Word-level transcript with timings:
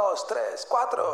dos, 0.00 0.26
tres, 0.26 0.66
cuatro. 0.68 1.12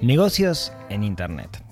Negocios 0.00 0.72
en 0.88 1.02
Internet. 1.02 1.62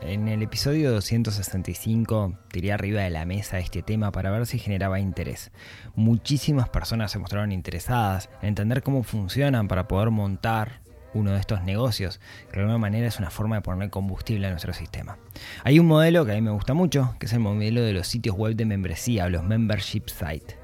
En 0.00 0.28
el 0.28 0.42
episodio 0.42 0.92
265 0.92 2.38
tiré 2.48 2.72
arriba 2.72 3.02
de 3.02 3.10
la 3.10 3.26
mesa 3.26 3.58
este 3.58 3.82
tema 3.82 4.12
para 4.12 4.30
ver 4.30 4.46
si 4.46 4.58
generaba 4.58 5.00
interés. 5.00 5.50
Muchísimas 5.94 6.68
personas 6.68 7.10
se 7.10 7.18
mostraron 7.18 7.52
interesadas 7.52 8.30
en 8.40 8.48
entender 8.48 8.82
cómo 8.82 9.02
funcionan 9.02 9.68
para 9.68 9.88
poder 9.88 10.10
montar 10.10 10.80
uno 11.16 11.32
de 11.32 11.40
estos 11.40 11.62
negocios, 11.62 12.20
que 12.50 12.56
de 12.56 12.60
alguna 12.60 12.78
manera 12.78 13.06
es 13.06 13.18
una 13.18 13.30
forma 13.30 13.56
de 13.56 13.62
poner 13.62 13.90
combustible 13.90 14.46
a 14.46 14.50
nuestro 14.50 14.72
sistema. 14.72 15.18
Hay 15.64 15.78
un 15.78 15.86
modelo 15.86 16.24
que 16.24 16.32
a 16.32 16.34
mí 16.34 16.40
me 16.40 16.50
gusta 16.50 16.74
mucho, 16.74 17.14
que 17.18 17.26
es 17.26 17.32
el 17.32 17.40
modelo 17.40 17.82
de 17.82 17.92
los 17.92 18.06
sitios 18.06 18.36
web 18.36 18.54
de 18.54 18.66
membresía 18.66 19.28
los 19.28 19.42
membership 19.42 20.04
sites. 20.08 20.56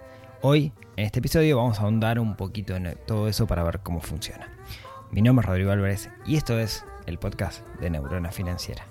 Hoy, 0.43 0.73
en 0.97 1.07
este 1.07 1.21
episodio, 1.21 1.57
vamos 1.57 1.79
a 1.79 1.83
ahondar 1.83 2.19
un 2.19 2.37
poquito 2.37 2.77
en 2.77 2.97
todo 3.07 3.29
eso 3.29 3.47
para 3.47 3.63
ver 3.63 3.81
cómo 3.81 4.01
funciona. 4.01 4.49
Mi 5.11 5.23
nombre 5.23 5.45
es 5.45 5.49
Rodrigo 5.49 5.71
Álvarez 5.71 6.11
y 6.27 6.37
esto 6.37 6.59
es 6.59 6.85
el 7.07 7.19
podcast 7.19 7.67
de 7.81 7.91
Neurona 7.91 8.31
Financiera. 8.31 8.85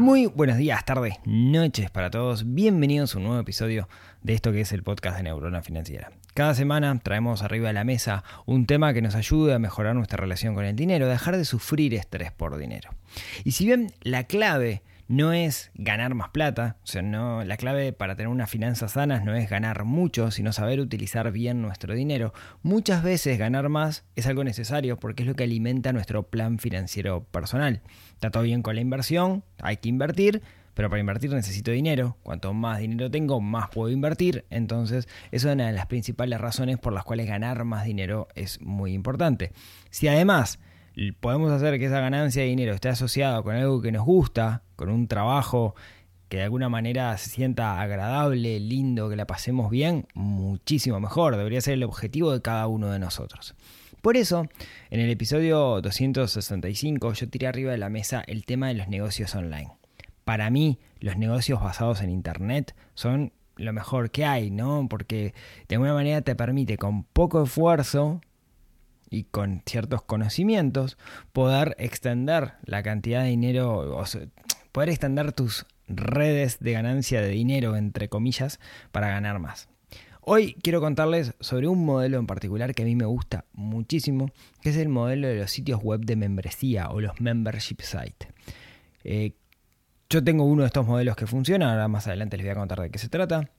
Muy 0.00 0.24
buenos 0.24 0.56
días, 0.56 0.82
tardes, 0.86 1.16
noches 1.26 1.90
para 1.90 2.10
todos. 2.10 2.54
Bienvenidos 2.54 3.14
a 3.14 3.18
un 3.18 3.24
nuevo 3.24 3.38
episodio 3.38 3.86
de 4.22 4.32
esto 4.32 4.50
que 4.50 4.62
es 4.62 4.72
el 4.72 4.82
podcast 4.82 5.18
de 5.18 5.24
Neurona 5.24 5.60
Financiera. 5.60 6.10
Cada 6.32 6.54
semana 6.54 6.98
traemos 7.00 7.42
arriba 7.42 7.66
de 7.66 7.74
la 7.74 7.84
mesa 7.84 8.24
un 8.46 8.64
tema 8.64 8.94
que 8.94 9.02
nos 9.02 9.14
ayude 9.14 9.52
a 9.52 9.58
mejorar 9.58 9.94
nuestra 9.94 10.16
relación 10.16 10.54
con 10.54 10.64
el 10.64 10.74
dinero, 10.74 11.06
dejar 11.06 11.36
de 11.36 11.44
sufrir 11.44 11.92
estrés 11.92 12.32
por 12.32 12.56
dinero. 12.56 12.88
Y 13.44 13.52
si 13.52 13.66
bien 13.66 13.92
la 14.00 14.24
clave 14.24 14.80
no 15.10 15.32
es 15.32 15.72
ganar 15.74 16.14
más 16.14 16.28
plata, 16.28 16.76
o 16.84 16.86
sea, 16.86 17.02
no, 17.02 17.42
la 17.42 17.56
clave 17.56 17.92
para 17.92 18.14
tener 18.14 18.28
unas 18.28 18.48
finanzas 18.48 18.92
sanas 18.92 19.24
no 19.24 19.34
es 19.34 19.50
ganar 19.50 19.82
mucho, 19.82 20.30
sino 20.30 20.52
saber 20.52 20.78
utilizar 20.78 21.32
bien 21.32 21.60
nuestro 21.60 21.94
dinero. 21.94 22.32
Muchas 22.62 23.02
veces 23.02 23.36
ganar 23.36 23.68
más 23.70 24.04
es 24.14 24.28
algo 24.28 24.44
necesario 24.44 25.00
porque 25.00 25.24
es 25.24 25.28
lo 25.28 25.34
que 25.34 25.42
alimenta 25.42 25.92
nuestro 25.92 26.22
plan 26.22 26.60
financiero 26.60 27.24
personal. 27.24 27.80
Está 28.12 28.30
todo 28.30 28.44
bien 28.44 28.62
con 28.62 28.76
la 28.76 28.82
inversión, 28.82 29.42
hay 29.60 29.78
que 29.78 29.88
invertir, 29.88 30.42
pero 30.74 30.88
para 30.88 31.00
invertir 31.00 31.32
necesito 31.32 31.72
dinero. 31.72 32.16
Cuanto 32.22 32.54
más 32.54 32.78
dinero 32.78 33.10
tengo, 33.10 33.40
más 33.40 33.68
puedo 33.68 33.90
invertir. 33.90 34.44
Entonces, 34.48 35.08
eso 35.32 35.48
es 35.48 35.54
una 35.54 35.66
de 35.66 35.72
las 35.72 35.86
principales 35.86 36.40
razones 36.40 36.78
por 36.78 36.92
las 36.92 37.02
cuales 37.02 37.26
ganar 37.26 37.64
más 37.64 37.84
dinero 37.84 38.28
es 38.36 38.60
muy 38.60 38.92
importante. 38.92 39.50
Si 39.90 40.06
además 40.06 40.60
podemos 41.20 41.50
hacer 41.50 41.80
que 41.80 41.86
esa 41.86 42.00
ganancia 42.00 42.42
de 42.42 42.48
dinero 42.48 42.74
esté 42.74 42.88
asociada 42.88 43.42
con 43.42 43.56
algo 43.56 43.80
que 43.80 43.90
nos 43.90 44.04
gusta, 44.04 44.62
con 44.80 44.88
un 44.88 45.08
trabajo 45.08 45.74
que 46.30 46.38
de 46.38 46.44
alguna 46.44 46.70
manera 46.70 47.14
se 47.18 47.28
sienta 47.28 47.82
agradable, 47.82 48.58
lindo, 48.60 49.10
que 49.10 49.16
la 49.16 49.26
pasemos 49.26 49.70
bien, 49.70 50.06
muchísimo 50.14 50.98
mejor. 51.00 51.36
Debería 51.36 51.60
ser 51.60 51.74
el 51.74 51.82
objetivo 51.82 52.32
de 52.32 52.40
cada 52.40 52.66
uno 52.66 52.90
de 52.90 52.98
nosotros. 52.98 53.54
Por 54.00 54.16
eso, 54.16 54.48
en 54.88 55.00
el 55.00 55.10
episodio 55.10 55.82
265 55.82 57.12
yo 57.12 57.28
tiré 57.28 57.46
arriba 57.46 57.72
de 57.72 57.76
la 57.76 57.90
mesa 57.90 58.24
el 58.26 58.46
tema 58.46 58.68
de 58.68 58.74
los 58.74 58.88
negocios 58.88 59.34
online. 59.34 59.70
Para 60.24 60.48
mí, 60.48 60.78
los 60.98 61.18
negocios 61.18 61.60
basados 61.60 62.00
en 62.00 62.08
Internet 62.08 62.74
son 62.94 63.34
lo 63.56 63.74
mejor 63.74 64.10
que 64.10 64.24
hay, 64.24 64.50
¿no? 64.50 64.86
Porque 64.88 65.34
de 65.68 65.74
alguna 65.74 65.92
manera 65.92 66.22
te 66.22 66.34
permite 66.34 66.78
con 66.78 67.04
poco 67.04 67.42
esfuerzo 67.42 68.22
y 69.10 69.24
con 69.24 69.62
ciertos 69.66 70.00
conocimientos 70.00 70.96
poder 71.34 71.76
extender 71.78 72.54
la 72.64 72.82
cantidad 72.82 73.24
de 73.24 73.28
dinero, 73.28 73.98
o 73.98 74.06
poder 74.72 74.90
extender 74.90 75.32
tus 75.32 75.66
redes 75.88 76.58
de 76.60 76.72
ganancia 76.72 77.20
de 77.20 77.28
dinero, 77.28 77.76
entre 77.76 78.08
comillas, 78.08 78.60
para 78.92 79.08
ganar 79.08 79.38
más. 79.38 79.68
Hoy 80.22 80.54
quiero 80.62 80.80
contarles 80.80 81.34
sobre 81.40 81.66
un 81.66 81.84
modelo 81.84 82.18
en 82.18 82.26
particular 82.26 82.74
que 82.74 82.82
a 82.82 82.86
mí 82.86 82.94
me 82.94 83.06
gusta 83.06 83.46
muchísimo, 83.52 84.30
que 84.60 84.70
es 84.70 84.76
el 84.76 84.88
modelo 84.88 85.28
de 85.28 85.36
los 85.36 85.50
sitios 85.50 85.82
web 85.82 86.00
de 86.00 86.16
membresía 86.16 86.90
o 86.90 87.00
los 87.00 87.20
membership 87.20 87.80
sites. 87.80 88.28
Eh, 89.02 89.32
yo 90.10 90.22
tengo 90.22 90.44
uno 90.44 90.62
de 90.62 90.66
estos 90.66 90.86
modelos 90.86 91.16
que 91.16 91.26
funciona, 91.26 91.70
ahora 91.70 91.88
más 91.88 92.06
adelante 92.06 92.36
les 92.36 92.44
voy 92.44 92.52
a 92.52 92.56
contar 92.56 92.80
de 92.80 92.90
qué 92.90 92.98
se 92.98 93.08
trata. 93.08 93.50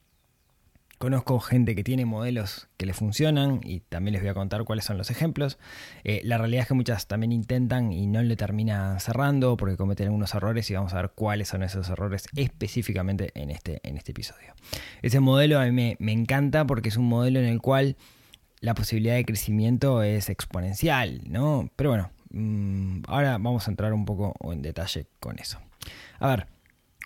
Conozco 1.01 1.39
gente 1.39 1.73
que 1.73 1.83
tiene 1.83 2.05
modelos 2.05 2.67
que 2.77 2.85
le 2.85 2.93
funcionan 2.93 3.59
y 3.63 3.79
también 3.79 4.13
les 4.13 4.21
voy 4.21 4.29
a 4.29 4.35
contar 4.35 4.63
cuáles 4.65 4.85
son 4.85 4.99
los 4.99 5.09
ejemplos. 5.09 5.57
Eh, 6.03 6.21
la 6.23 6.37
realidad 6.37 6.61
es 6.61 6.67
que 6.67 6.75
muchas 6.75 7.07
también 7.07 7.31
intentan 7.31 7.91
y 7.91 8.05
no 8.05 8.21
le 8.21 8.35
terminan 8.35 8.99
cerrando 8.99 9.57
porque 9.57 9.77
cometen 9.77 10.05
algunos 10.05 10.35
errores 10.35 10.69
y 10.69 10.75
vamos 10.75 10.93
a 10.93 10.97
ver 10.97 11.11
cuáles 11.15 11.47
son 11.47 11.63
esos 11.63 11.89
errores 11.89 12.27
específicamente 12.35 13.31
en 13.33 13.49
este, 13.49 13.81
en 13.81 13.97
este 13.97 14.11
episodio. 14.11 14.53
Ese 15.01 15.19
modelo 15.19 15.59
a 15.59 15.65
mí 15.65 15.95
me, 15.97 16.11
encanta 16.11 16.67
porque 16.67 16.89
es 16.89 16.97
un 16.97 17.09
modelo 17.09 17.39
en 17.39 17.47
el 17.47 17.61
cual 17.61 17.97
la 18.59 18.75
posibilidad 18.75 19.15
de 19.15 19.25
crecimiento 19.25 20.03
es 20.03 20.29
exponencial, 20.29 21.21
¿no? 21.25 21.71
Pero 21.77 21.89
bueno, 21.89 22.11
mmm, 22.29 23.01
ahora 23.07 23.39
vamos 23.39 23.67
a 23.67 23.71
entrar 23.71 23.91
un 23.91 24.05
poco 24.05 24.35
en 24.53 24.61
detalle 24.61 25.07
con 25.19 25.39
eso. 25.39 25.57
A 26.19 26.27
ver, 26.27 26.45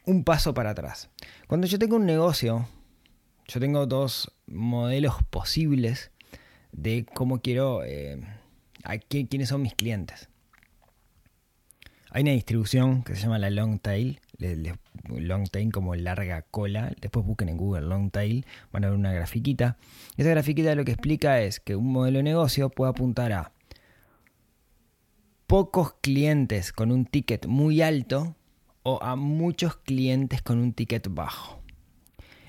un 0.03 0.25
paso 0.25 0.53
para 0.53 0.72
atrás. 0.72 1.09
Cuando 1.47 1.66
yo 1.66 1.79
tengo 1.79 1.95
un 1.95 2.05
negocio, 2.05 2.67
yo 3.47 3.59
tengo 3.59 3.85
dos 3.85 4.31
modelos 4.47 5.23
posibles 5.29 6.11
de 6.72 7.06
cómo 7.13 7.41
quiero, 7.41 7.83
eh, 7.83 8.22
a 8.83 8.97
quiénes 8.97 9.50
son 9.50 9.61
mis 9.61 9.75
clientes. 9.75 10.29
Hay 12.11 12.23
una 12.23 12.31
distribución 12.31 13.03
que 13.03 13.13
se 13.16 13.23
llama 13.23 13.39
la 13.39 13.50
long 13.50 13.78
tail, 13.79 14.22
long 15.09 15.50
tail 15.50 15.72
como 15.72 15.95
larga 15.95 16.44
cola. 16.44 16.94
Después 17.01 17.25
busquen 17.25 17.50
en 17.50 17.57
Google 17.57 17.81
long 17.81 18.09
tail, 18.09 18.45
van 18.72 18.85
a 18.85 18.89
ver 18.89 18.97
una 18.97 19.11
grafiquita. 19.11 19.78
Esa 20.16 20.29
grafiquita 20.29 20.75
lo 20.75 20.85
que 20.85 20.94
explica 20.94 21.41
es 21.41 21.59
que 21.59 21.75
un 21.75 21.91
modelo 21.91 22.19
de 22.19 22.23
negocio 22.23 22.69
puede 22.69 22.91
apuntar 22.91 23.34
a 23.34 23.51
pocos 25.45 25.95
clientes 26.01 26.72
con 26.72 26.91
un 26.91 27.05
ticket 27.05 27.47
muy 27.47 27.81
alto 27.81 28.35
o 28.84 29.01
a 29.03 29.17
muchos 29.17 29.75
clientes 29.75 30.41
con 30.41 30.59
un 30.59 30.72
ticket 30.72 31.09
bajo. 31.09 31.65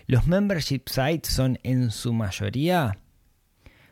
Los 0.09 0.29
membership 0.29 0.83
sites 0.87 1.33
son 1.33 1.59
en 1.65 1.91
su 1.91 2.13
mayoría 2.13 3.01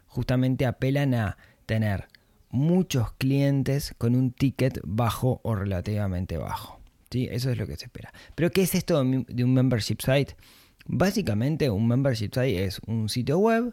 justamente 0.06 0.64
apelan 0.64 1.12
a 1.12 1.36
tener 1.66 2.06
muchos 2.50 3.12
clientes 3.14 3.96
con 3.98 4.14
un 4.14 4.30
ticket 4.30 4.78
bajo 4.84 5.40
o 5.42 5.56
relativamente 5.56 6.36
bajo. 6.38 6.80
¿sí? 7.10 7.26
Eso 7.32 7.50
es 7.50 7.58
lo 7.58 7.66
que 7.66 7.74
se 7.74 7.86
espera. 7.86 8.12
Pero 8.36 8.52
¿qué 8.52 8.62
es 8.62 8.76
esto 8.76 9.02
de 9.02 9.44
un 9.44 9.54
membership 9.54 9.96
site? 9.98 10.36
Básicamente 10.86 11.68
un 11.68 11.88
membership 11.88 12.30
site 12.32 12.64
es 12.64 12.80
un 12.86 13.08
sitio 13.08 13.40
web 13.40 13.72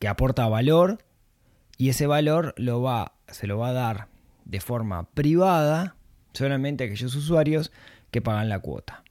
que 0.00 0.08
aporta 0.08 0.46
valor 0.48 0.98
y 1.78 1.88
ese 1.88 2.06
valor 2.06 2.52
lo 2.58 2.82
va, 2.82 3.14
se 3.28 3.46
lo 3.46 3.56
va 3.56 3.68
a 3.68 3.72
dar 3.72 4.08
de 4.44 4.60
forma 4.60 5.08
privada 5.12 5.96
solamente 6.34 6.84
a 6.84 6.88
aquellos 6.88 7.14
usuarios 7.14 7.72
que 8.10 8.20
pagan 8.20 8.50
la 8.50 8.58
cuota 8.58 9.03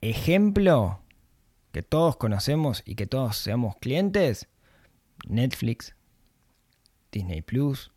ejemplo 0.00 1.00
que 1.72 1.82
todos 1.82 2.16
conocemos 2.16 2.82
y 2.84 2.94
que 2.94 3.06
todos 3.06 3.36
seamos 3.36 3.76
clientes, 3.76 4.48
Netflix, 5.28 5.94
Disney 7.12 7.42
Plus, 7.42 7.92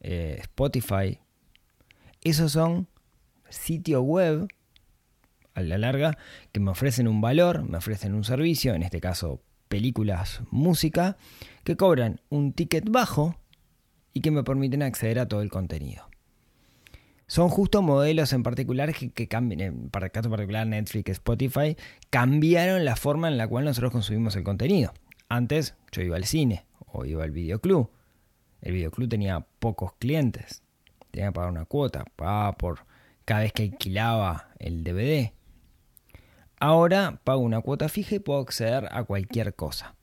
eh, 0.00 0.38
Spotify, 0.40 1.18
esos 2.22 2.52
son 2.52 2.88
sitios 3.48 4.02
web 4.02 4.48
a 5.54 5.62
la 5.62 5.78
larga 5.78 6.16
que 6.52 6.60
me 6.60 6.70
ofrecen 6.70 7.08
un 7.08 7.20
valor, 7.20 7.68
me 7.68 7.78
ofrecen 7.78 8.14
un 8.14 8.24
servicio, 8.24 8.74
en 8.74 8.82
este 8.82 9.00
caso 9.00 9.42
películas, 9.68 10.42
música, 10.50 11.16
que 11.64 11.76
cobran 11.76 12.20
un 12.28 12.52
ticket 12.52 12.90
bajo 12.90 13.36
y 14.12 14.20
que 14.20 14.30
me 14.30 14.44
permiten 14.44 14.82
acceder 14.82 15.18
a 15.18 15.26
todo 15.28 15.40
el 15.40 15.50
contenido 15.50 16.11
son 17.32 17.48
justo 17.48 17.80
modelos 17.80 18.34
en 18.34 18.42
particular 18.42 18.92
que, 18.92 19.08
que 19.08 19.26
cambian, 19.26 19.88
para 19.90 20.04
el 20.04 20.12
caso 20.12 20.28
particular 20.28 20.66
Netflix, 20.66 21.12
Spotify, 21.12 21.78
cambiaron 22.10 22.84
la 22.84 22.94
forma 22.94 23.28
en 23.28 23.38
la 23.38 23.48
cual 23.48 23.64
nosotros 23.64 23.90
consumimos 23.90 24.36
el 24.36 24.42
contenido. 24.42 24.92
Antes 25.30 25.74
yo 25.92 26.02
iba 26.02 26.16
al 26.16 26.26
cine 26.26 26.66
o 26.84 27.06
iba 27.06 27.24
al 27.24 27.30
videoclub. 27.30 27.90
El 28.60 28.74
videoclub 28.74 29.08
tenía 29.08 29.46
pocos 29.60 29.94
clientes. 29.94 30.62
Tenía 31.10 31.28
que 31.28 31.32
pagar 31.32 31.50
una 31.50 31.64
cuota, 31.64 32.04
pagaba 32.16 32.52
por 32.58 32.80
cada 33.24 33.40
vez 33.40 33.54
que 33.54 33.62
alquilaba 33.62 34.50
el 34.58 34.84
DVD. 34.84 35.32
Ahora 36.60 37.18
pago 37.24 37.40
una 37.40 37.62
cuota 37.62 37.88
fija 37.88 38.16
y 38.16 38.18
puedo 38.18 38.40
acceder 38.40 38.90
a 38.92 39.04
cualquier 39.04 39.54
cosa. 39.54 39.94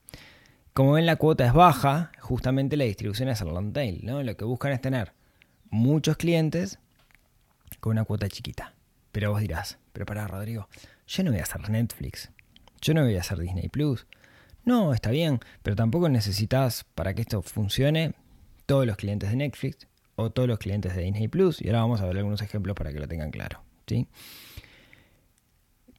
Como 0.72 0.94
ven, 0.94 1.06
la 1.06 1.14
cuota 1.14 1.46
es 1.46 1.52
baja, 1.52 2.10
justamente 2.18 2.76
la 2.76 2.86
distribución 2.86 3.28
es 3.28 3.40
el 3.40 3.50
long 3.50 3.72
tail, 3.72 4.00
¿no? 4.02 4.20
Lo 4.20 4.36
que 4.36 4.44
buscan 4.44 4.72
es 4.72 4.80
tener 4.80 5.12
muchos 5.70 6.16
clientes 6.16 6.80
con 7.78 7.92
una 7.92 8.04
cuota 8.04 8.28
chiquita. 8.28 8.74
Pero 9.12 9.30
vos 9.30 9.40
dirás, 9.40 9.78
pero 9.92 10.06
pará 10.06 10.26
Rodrigo, 10.26 10.68
yo 11.06 11.24
no 11.24 11.30
voy 11.30 11.40
a 11.40 11.42
hacer 11.42 11.68
Netflix, 11.68 12.30
yo 12.80 12.94
no 12.94 13.02
voy 13.02 13.16
a 13.16 13.20
hacer 13.20 13.38
Disney 13.38 13.68
Plus, 13.68 14.06
No, 14.64 14.92
está 14.92 15.10
bien, 15.10 15.40
pero 15.62 15.74
tampoco 15.74 16.08
necesitas 16.08 16.84
para 16.94 17.14
que 17.14 17.22
esto 17.22 17.42
funcione 17.42 18.14
todos 18.66 18.86
los 18.86 18.96
clientes 18.96 19.30
de 19.30 19.36
Netflix 19.36 19.88
o 20.16 20.30
todos 20.30 20.48
los 20.48 20.58
clientes 20.58 20.94
de 20.94 21.02
Disney 21.02 21.28
Plus. 21.28 21.60
Y 21.62 21.68
ahora 21.68 21.80
vamos 21.80 22.00
a 22.00 22.06
ver 22.06 22.16
algunos 22.18 22.42
ejemplos 22.42 22.76
para 22.76 22.92
que 22.92 23.00
lo 23.00 23.08
tengan 23.08 23.30
claro. 23.30 23.62
¿sí? 23.86 24.06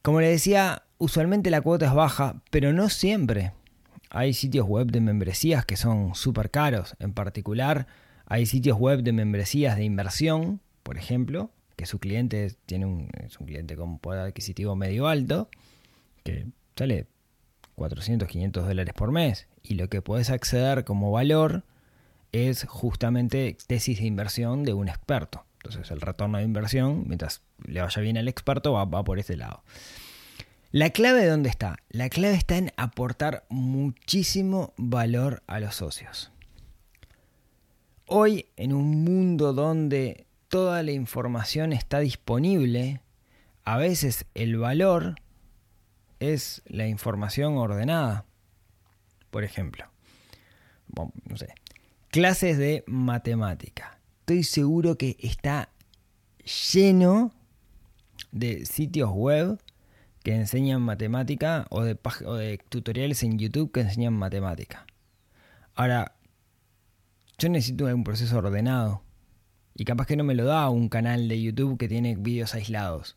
Como 0.02 0.20
les 0.20 0.30
decía, 0.30 0.84
usualmente 0.98 1.50
la 1.50 1.60
cuota 1.60 1.86
es 1.86 1.92
baja, 1.92 2.42
pero 2.50 2.72
no 2.72 2.88
siempre. 2.88 3.52
Hay 4.10 4.32
sitios 4.32 4.66
web 4.66 4.88
de 4.88 5.00
membresías 5.00 5.64
que 5.64 5.76
son 5.76 6.14
súper 6.14 6.50
caros. 6.50 6.96
En 6.98 7.12
particular, 7.12 7.86
hay 8.26 8.46
sitios 8.46 8.78
web 8.78 9.02
de 9.02 9.12
membresías 9.12 9.76
de 9.76 9.84
inversión, 9.84 10.60
por 10.82 10.98
ejemplo, 10.98 11.50
su 11.86 11.98
cliente 11.98 12.54
tiene 12.66 12.86
un, 12.86 13.08
es 13.24 13.38
un 13.38 13.46
cliente 13.46 13.76
con 13.76 13.98
poder 13.98 14.20
adquisitivo 14.20 14.76
medio 14.76 15.08
alto, 15.08 15.48
que 16.24 16.46
sale 16.76 17.06
400, 17.74 18.28
500 18.28 18.66
dólares 18.66 18.94
por 18.94 19.12
mes. 19.12 19.48
Y 19.62 19.74
lo 19.74 19.88
que 19.88 20.02
puedes 20.02 20.30
acceder 20.30 20.84
como 20.84 21.10
valor 21.10 21.64
es 22.32 22.64
justamente 22.64 23.56
tesis 23.66 23.98
de 23.98 24.06
inversión 24.06 24.64
de 24.64 24.74
un 24.74 24.88
experto. 24.88 25.44
Entonces 25.56 25.90
el 25.90 26.00
retorno 26.00 26.38
de 26.38 26.44
inversión, 26.44 27.04
mientras 27.06 27.42
le 27.64 27.80
vaya 27.80 28.02
bien 28.02 28.18
al 28.18 28.28
experto, 28.28 28.72
va, 28.72 28.84
va 28.84 29.04
por 29.04 29.18
ese 29.18 29.36
lado. 29.36 29.62
La 30.70 30.90
clave 30.90 31.20
de 31.20 31.28
dónde 31.28 31.50
está? 31.50 31.76
La 31.90 32.08
clave 32.08 32.34
está 32.34 32.56
en 32.56 32.72
aportar 32.76 33.44
muchísimo 33.50 34.72
valor 34.78 35.42
a 35.46 35.60
los 35.60 35.76
socios. 35.76 36.32
Hoy, 38.06 38.46
en 38.56 38.72
un 38.72 39.04
mundo 39.04 39.52
donde 39.52 40.26
toda 40.52 40.82
la 40.82 40.92
información 40.92 41.72
está 41.72 42.00
disponible, 42.00 43.00
a 43.64 43.78
veces 43.78 44.26
el 44.34 44.58
valor 44.58 45.14
es 46.20 46.60
la 46.66 46.86
información 46.88 47.56
ordenada. 47.56 48.26
Por 49.30 49.44
ejemplo, 49.44 49.86
no 50.94 51.38
sé, 51.38 51.54
clases 52.10 52.58
de 52.58 52.84
matemática. 52.86 53.98
Estoy 54.20 54.42
seguro 54.44 54.98
que 54.98 55.16
está 55.20 55.70
lleno 56.74 57.32
de 58.30 58.66
sitios 58.66 59.08
web 59.10 59.58
que 60.22 60.34
enseñan 60.34 60.82
matemática 60.82 61.66
o 61.70 61.82
de, 61.82 61.98
o 62.26 62.34
de 62.34 62.58
tutoriales 62.68 63.22
en 63.22 63.38
YouTube 63.38 63.72
que 63.72 63.80
enseñan 63.80 64.12
matemática. 64.12 64.84
Ahora, 65.74 66.14
yo 67.38 67.48
necesito 67.48 67.86
un 67.86 68.04
proceso 68.04 68.36
ordenado. 68.36 69.02
Y 69.74 69.84
capaz 69.84 70.06
que 70.06 70.16
no 70.16 70.24
me 70.24 70.34
lo 70.34 70.44
da 70.44 70.68
un 70.68 70.88
canal 70.88 71.28
de 71.28 71.40
YouTube 71.40 71.78
que 71.78 71.88
tiene 71.88 72.16
vídeos 72.16 72.54
aislados. 72.54 73.16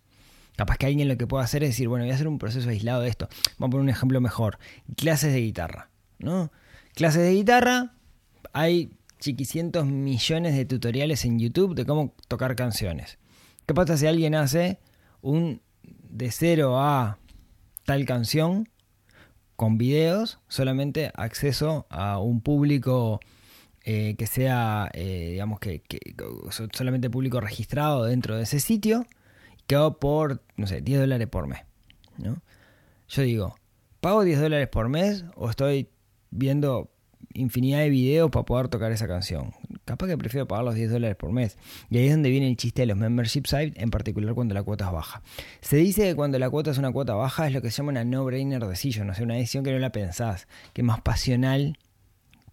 Capaz 0.56 0.78
que 0.78 0.86
alguien 0.86 1.07
lo 1.07 1.18
que 1.18 1.28
pueda 1.28 1.44
hacer 1.44 1.63
es 1.63 1.72
decir, 1.72 1.90
bueno, 1.90 2.06
voy 2.06 2.12
a 2.12 2.16
hacer 2.16 2.28
un 2.28 2.40
proceso 2.40 2.69
aislado 2.69 3.02
de 3.02 3.10
esto. 3.10 3.28
Vamos 3.57 3.69
a 3.69 3.72
poner 3.72 3.84
un 3.84 3.90
ejemplo 3.90 4.22
mejor. 4.22 4.57
Clases 4.96 5.34
de 5.34 5.42
guitarra. 5.42 5.90
¿no? 6.19 6.52
Clases 6.94 7.24
de 7.24 7.34
guitarra, 7.34 7.94
hay 8.54 8.92
chiquicientos 9.19 9.86
millones 9.86 10.56
de 10.56 10.66
tutoriales 10.66 11.25
en 11.25 11.40
YouTube 11.40 11.75
de 11.75 11.86
cómo 11.86 12.13
tocar 12.28 12.56
canciones. 12.56 13.18
¿Qué 13.66 13.74
pasa 13.74 13.98
si 13.98 14.08
alguien 14.08 14.36
hace 14.36 14.80
un 15.22 15.62
de 15.84 16.31
cero 16.31 16.80
a 16.80 17.18
tal 17.86 18.06
canción 18.06 18.69
con 19.56 19.78
videos, 19.78 20.40
solamente 20.48 21.12
acceso 21.16 21.86
a 21.90 22.19
un 22.19 22.42
público 22.42 23.19
eh, 23.86 24.16
que 24.18 24.28
sea, 24.28 24.90
eh, 24.94 25.30
digamos 25.32 25.60
que, 25.60 25.84
solamente 26.74 27.10
público 27.10 27.40
registrado 27.40 28.06
dentro 28.06 28.36
de 28.36 28.44
ese 28.44 28.60
sitio, 28.60 29.06
que 29.68 29.76
hago 29.76 30.00
por, 30.00 30.44
no 30.58 30.68
sé, 30.68 30.82
10 30.82 31.02
dólares 31.02 31.28
por 31.28 31.48
mes. 31.48 31.62
¿no? 32.18 32.42
Yo 33.08 33.22
digo, 33.22 33.56
¿pago 34.02 34.24
10 34.24 34.42
dólares 34.42 34.68
por 34.68 34.90
mes 34.90 35.24
o 35.36 35.50
estoy 35.50 35.90
viendo 36.32 36.92
infinidad 37.36 37.80
de 37.80 37.90
videos 37.90 38.32
para 38.32 38.46
poder 38.46 38.68
tocar 38.70 38.92
esa 38.92 39.08
canción. 39.08 39.52
Capaz 39.84 40.08
que 40.08 40.18
prefiero 40.18 40.48
pagar 40.48 40.66
los 40.66 40.76
10 40.76 40.92
dólares 40.92 41.16
por 41.16 41.32
mes. 41.32 41.58
Y 41.90 41.98
ahí 41.98 42.06
es 42.08 42.14
donde 42.14 42.30
viene 42.30 42.48
el 42.48 42.58
chiste 42.58 42.82
de 42.82 42.88
los 42.88 42.98
membership 42.98 43.44
sites, 43.46 43.74
en 43.76 43.92
particular 43.92 44.34
cuando 44.34 44.54
la 44.54 44.64
cuota 44.64 44.86
es 44.86 44.92
baja. 44.92 45.22
Se 45.62 45.78
dice 45.78 46.04
que 46.04 46.16
cuando 46.16 46.40
la 46.40 46.50
cuota 46.50 46.72
es 46.72 46.78
una 46.78 46.92
cuota 46.92 47.14
baja 47.14 47.48
es 47.48 47.54
lo 47.54 47.62
que 47.62 47.72
se 47.72 47.78
llama 47.78 47.92
una 47.92 48.04
no-brainer 48.04 48.66
decision, 48.66 49.10
o 49.10 49.14
sea, 49.14 49.24
una 49.24 49.36
decisión 49.36 49.64
que 49.64 49.72
no 49.72 49.80
la 49.80 49.92
pensás, 49.92 50.48
que 50.74 50.82
es 50.82 50.86
más 50.86 51.02
pasional, 51.02 51.78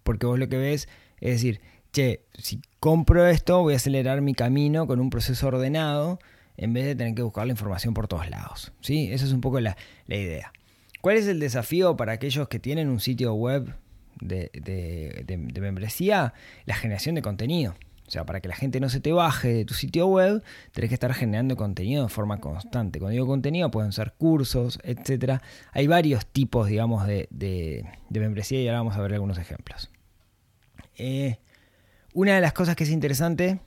porque 0.03 0.25
vos 0.25 0.37
lo 0.37 0.49
que 0.49 0.57
ves 0.57 0.87
es 1.19 1.33
decir, 1.33 1.61
che, 1.91 2.25
si 2.37 2.61
compro 2.79 3.25
esto 3.27 3.61
voy 3.61 3.73
a 3.73 3.77
acelerar 3.77 4.21
mi 4.21 4.33
camino 4.33 4.87
con 4.87 4.99
un 4.99 5.09
proceso 5.09 5.47
ordenado 5.47 6.19
en 6.57 6.73
vez 6.73 6.85
de 6.85 6.95
tener 6.95 7.15
que 7.15 7.21
buscar 7.21 7.45
la 7.45 7.53
información 7.53 7.93
por 7.93 8.07
todos 8.07 8.29
lados. 8.29 8.73
¿sí? 8.81 9.11
Esa 9.11 9.25
es 9.25 9.31
un 9.31 9.41
poco 9.41 9.59
la, 9.59 9.77
la 10.07 10.15
idea. 10.15 10.51
¿Cuál 11.01 11.17
es 11.17 11.27
el 11.27 11.39
desafío 11.39 11.97
para 11.97 12.13
aquellos 12.13 12.47
que 12.47 12.59
tienen 12.59 12.89
un 12.89 12.99
sitio 12.99 13.33
web 13.33 13.75
de, 14.27 15.59
membresía, 15.59 16.33
la 16.65 16.75
generación 16.75 17.15
de 17.15 17.21
contenido. 17.21 17.75
O 18.07 18.11
sea, 18.13 18.25
para 18.25 18.41
que 18.41 18.47
la 18.47 18.55
gente 18.55 18.79
no 18.79 18.89
se 18.89 18.99
te 18.99 19.11
baje 19.11 19.53
de 19.53 19.65
tu 19.65 19.73
sitio 19.73 20.07
web, 20.07 20.43
tenés 20.71 20.89
que 20.89 20.93
estar 20.93 21.13
generando 21.13 21.55
contenido 21.55 22.03
de 22.03 22.09
forma 22.09 22.39
constante. 22.39 22.99
Cuando 22.99 23.13
digo 23.13 23.25
contenido, 23.25 23.71
pueden 23.71 23.91
ser 23.91 24.13
cursos, 24.17 24.79
etcétera. 24.83 25.41
Hay 25.71 25.87
varios 25.87 26.25
tipos, 26.25 26.67
digamos, 26.67 27.07
de, 27.07 27.85
membresía 28.09 28.61
y 28.61 28.67
ahora 28.67 28.79
vamos 28.79 28.97
a 28.97 29.01
ver 29.01 29.13
algunos 29.13 29.37
ejemplos. 29.37 29.89
Eh, 30.97 31.37
una 32.13 32.35
de 32.35 32.41
las 32.41 32.53
cosas 32.53 32.75
que 32.75 32.83
es 32.83 32.89
interesante 32.89 33.59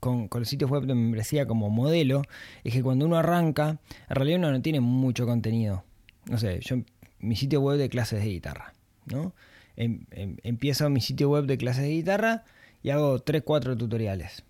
con, 0.00 0.28
los 0.32 0.48
sitios 0.48 0.70
web 0.70 0.84
de 0.84 0.94
membresía 0.94 1.46
como 1.46 1.70
modelo 1.70 2.22
es 2.64 2.72
que 2.72 2.82
cuando 2.82 3.06
uno 3.06 3.16
arranca, 3.16 3.78
en 4.08 4.16
realidad 4.16 4.38
uno 4.38 4.52
no 4.52 4.62
tiene 4.62 4.80
mucho 4.80 5.26
contenido. 5.26 5.84
No 6.26 6.38
sé, 6.38 6.60
yo 6.60 6.76
mi 7.20 7.36
sitio 7.36 7.60
web 7.60 7.78
de 7.78 7.88
clases 7.88 8.22
de 8.22 8.28
guitarra. 8.28 8.74
¿no? 9.06 9.34
Em, 9.76 10.04
em, 10.10 10.36
empiezo 10.42 10.88
mi 10.90 11.00
sitio 11.00 11.30
web 11.30 11.46
de 11.46 11.56
clases 11.56 11.84
de 11.84 11.90
guitarra 11.90 12.44
y 12.82 12.90
hago 12.90 13.20
3, 13.20 13.42
4 13.44 13.76
tutoriales 13.76 14.44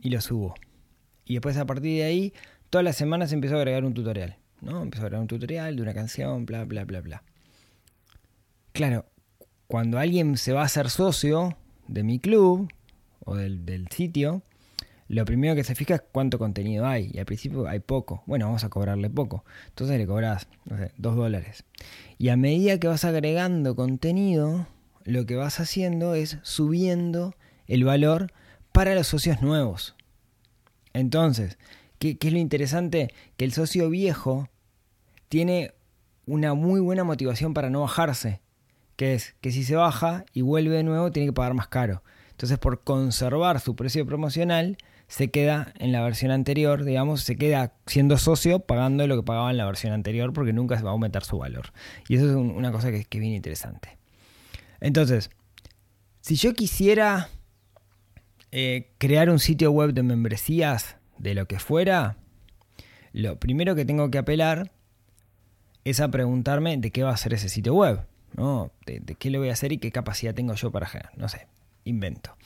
y 0.00 0.10
los 0.10 0.24
subo. 0.24 0.54
Y 1.24 1.34
después 1.34 1.56
a 1.56 1.66
partir 1.66 1.98
de 1.98 2.04
ahí, 2.04 2.32
todas 2.70 2.84
las 2.84 2.96
semanas 2.96 3.32
empiezo 3.32 3.56
a 3.56 3.58
agregar 3.58 3.84
un 3.84 3.94
tutorial, 3.94 4.38
¿no? 4.60 4.82
Empiezo 4.82 5.04
a 5.04 5.06
agregar 5.06 5.22
un 5.22 5.28
tutorial 5.28 5.76
de 5.76 5.82
una 5.82 5.94
canción, 5.94 6.46
bla, 6.46 6.64
bla, 6.64 6.84
bla, 6.84 7.00
bla. 7.00 7.22
Claro, 8.72 9.06
cuando 9.68 9.98
alguien 9.98 10.36
se 10.36 10.52
va 10.52 10.62
a 10.62 10.64
hacer 10.64 10.90
socio 10.90 11.56
de 11.86 12.02
mi 12.02 12.18
club 12.18 12.68
o 13.24 13.36
del, 13.36 13.64
del 13.66 13.88
sitio, 13.88 14.42
lo 15.08 15.24
primero 15.24 15.54
que 15.54 15.64
se 15.64 15.74
fija 15.74 15.96
es 15.96 16.02
cuánto 16.10 16.38
contenido 16.38 16.86
hay. 16.86 17.10
Y 17.12 17.18
al 17.18 17.26
principio 17.26 17.66
hay 17.68 17.78
poco. 17.78 18.22
Bueno, 18.26 18.46
vamos 18.46 18.64
a 18.64 18.70
cobrarle 18.70 19.10
poco. 19.10 19.44
Entonces 19.68 19.98
le 19.98 20.06
cobras, 20.06 20.48
no 20.64 20.78
sé, 20.78 20.92
dos 20.96 21.16
dólares. 21.16 21.64
Y 22.18 22.30
a 22.30 22.36
medida 22.36 22.78
que 22.78 22.88
vas 22.88 23.04
agregando 23.04 23.76
contenido, 23.76 24.66
lo 25.04 25.26
que 25.26 25.36
vas 25.36 25.60
haciendo 25.60 26.14
es 26.14 26.38
subiendo 26.42 27.34
el 27.66 27.84
valor 27.84 28.32
para 28.72 28.94
los 28.94 29.06
socios 29.06 29.42
nuevos. 29.42 29.96
Entonces, 30.94 31.58
¿qué, 31.98 32.16
qué 32.16 32.28
es 32.28 32.32
lo 32.34 32.38
interesante? 32.38 33.12
Que 33.36 33.44
el 33.44 33.52
socio 33.52 33.90
viejo 33.90 34.48
tiene 35.28 35.72
una 36.26 36.54
muy 36.54 36.80
buena 36.80 37.04
motivación 37.04 37.54
para 37.54 37.70
no 37.70 37.82
bajarse. 37.82 38.40
Que 38.98 39.14
es 39.14 39.36
que 39.40 39.52
si 39.52 39.62
se 39.62 39.76
baja 39.76 40.24
y 40.34 40.42
vuelve 40.42 40.74
de 40.74 40.82
nuevo, 40.82 41.12
tiene 41.12 41.28
que 41.28 41.32
pagar 41.32 41.54
más 41.54 41.68
caro. 41.68 42.02
Entonces, 42.32 42.58
por 42.58 42.82
conservar 42.82 43.60
su 43.60 43.76
precio 43.76 44.04
promocional, 44.04 44.76
se 45.06 45.30
queda 45.30 45.72
en 45.78 45.92
la 45.92 46.02
versión 46.02 46.32
anterior, 46.32 46.84
digamos, 46.84 47.22
se 47.22 47.36
queda 47.36 47.74
siendo 47.86 48.18
socio 48.18 48.58
pagando 48.58 49.06
lo 49.06 49.16
que 49.16 49.22
pagaba 49.22 49.50
en 49.50 49.56
la 49.56 49.66
versión 49.66 49.92
anterior 49.92 50.32
porque 50.32 50.52
nunca 50.52 50.76
se 50.76 50.82
va 50.82 50.90
a 50.90 50.92
aumentar 50.92 51.24
su 51.24 51.38
valor. 51.38 51.72
Y 52.08 52.16
eso 52.16 52.28
es 52.28 52.34
una 52.34 52.72
cosa 52.72 52.90
que, 52.90 53.04
que 53.04 53.18
es 53.18 53.22
bien 53.22 53.34
interesante. 53.34 53.96
Entonces, 54.80 55.30
si 56.20 56.34
yo 56.34 56.54
quisiera 56.54 57.28
eh, 58.50 58.92
crear 58.98 59.30
un 59.30 59.38
sitio 59.38 59.70
web 59.70 59.92
de 59.92 60.02
membresías 60.02 60.96
de 61.18 61.34
lo 61.34 61.46
que 61.46 61.58
fuera, 61.58 62.16
lo 63.12 63.38
primero 63.38 63.74
que 63.74 63.84
tengo 63.84 64.10
que 64.10 64.18
apelar 64.18 64.72
es 65.84 66.00
a 66.00 66.10
preguntarme 66.10 66.76
de 66.76 66.90
qué 66.90 67.02
va 67.02 67.10
a 67.10 67.16
ser 67.16 67.34
ese 67.34 67.48
sitio 67.48 67.74
web, 67.74 68.06
¿no? 68.34 68.70
De, 68.86 69.00
qué 69.14 69.30
le 69.30 69.38
voy 69.38 69.50
a 69.50 69.52
hacer 69.52 69.72
y 69.72 69.78
qué 69.78 69.92
capacidad 69.92 70.34
tengo 70.34 70.54
yo 70.54 70.70
para 70.70 70.86
generar. 70.86 71.16
No 71.16 71.28
sé, 71.28 71.46
invento. 71.84 72.36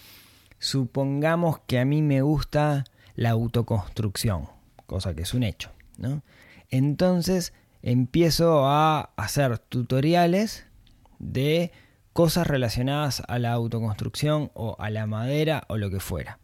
Supongamos 0.58 1.60
que 1.66 1.78
a 1.78 1.84
mí 1.84 2.02
me 2.02 2.22
gusta 2.22 2.84
la 3.14 3.30
autoconstrucción, 3.30 4.48
cosa 4.86 5.14
que 5.14 5.22
es 5.22 5.34
un 5.34 5.42
hecho. 5.42 5.70
¿no? 5.98 6.22
Entonces 6.70 7.52
empiezo 7.82 8.66
a 8.66 9.10
hacer 9.16 9.58
tutoriales 9.58 10.66
de 11.18 11.72
cosas 12.12 12.46
relacionadas 12.46 13.22
a 13.26 13.38
la 13.38 13.52
autoconstrucción 13.52 14.50
o 14.54 14.76
a 14.78 14.90
la 14.90 15.06
madera 15.06 15.64
o 15.68 15.76
lo 15.76 15.90
que 15.90 16.00
fuera. 16.00 16.38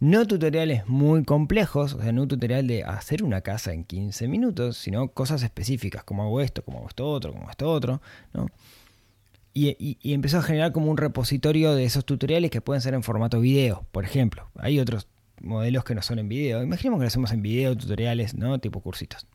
No 0.00 0.26
tutoriales 0.26 0.86
muy 0.86 1.24
complejos, 1.24 1.94
o 1.94 2.02
sea, 2.02 2.12
no 2.12 2.22
un 2.22 2.28
tutorial 2.28 2.66
de 2.66 2.84
hacer 2.84 3.22
una 3.22 3.40
casa 3.40 3.72
en 3.72 3.84
15 3.84 4.28
minutos, 4.28 4.76
sino 4.76 5.08
cosas 5.08 5.42
específicas, 5.42 6.04
como 6.04 6.24
hago 6.24 6.40
esto, 6.40 6.64
como 6.64 6.78
hago 6.78 6.88
esto 6.88 7.08
otro, 7.08 7.32
como 7.32 7.50
esto 7.50 7.70
otro, 7.70 8.02
¿no? 8.32 8.48
y, 9.54 10.12
empezó 10.12 10.38
a 10.38 10.42
generar 10.42 10.72
como 10.72 10.90
un 10.90 10.96
repositorio 10.96 11.74
de 11.74 11.84
esos 11.84 12.04
tutoriales 12.04 12.50
que 12.50 12.60
pueden 12.60 12.82
ser 12.82 12.94
en 12.94 13.02
formato 13.02 13.40
video, 13.40 13.86
por 13.92 14.04
ejemplo. 14.04 14.50
Hay 14.56 14.80
otros 14.80 15.06
modelos 15.40 15.84
que 15.84 15.94
no 15.94 16.02
son 16.02 16.18
en 16.18 16.28
video. 16.28 16.62
Imaginemos 16.62 16.98
que 16.98 17.04
lo 17.04 17.08
hacemos 17.08 17.32
en 17.32 17.42
video, 17.42 17.76
tutoriales, 17.76 18.34
¿no? 18.34 18.58
Tipo 18.58 18.80
cursitos. 18.80 19.26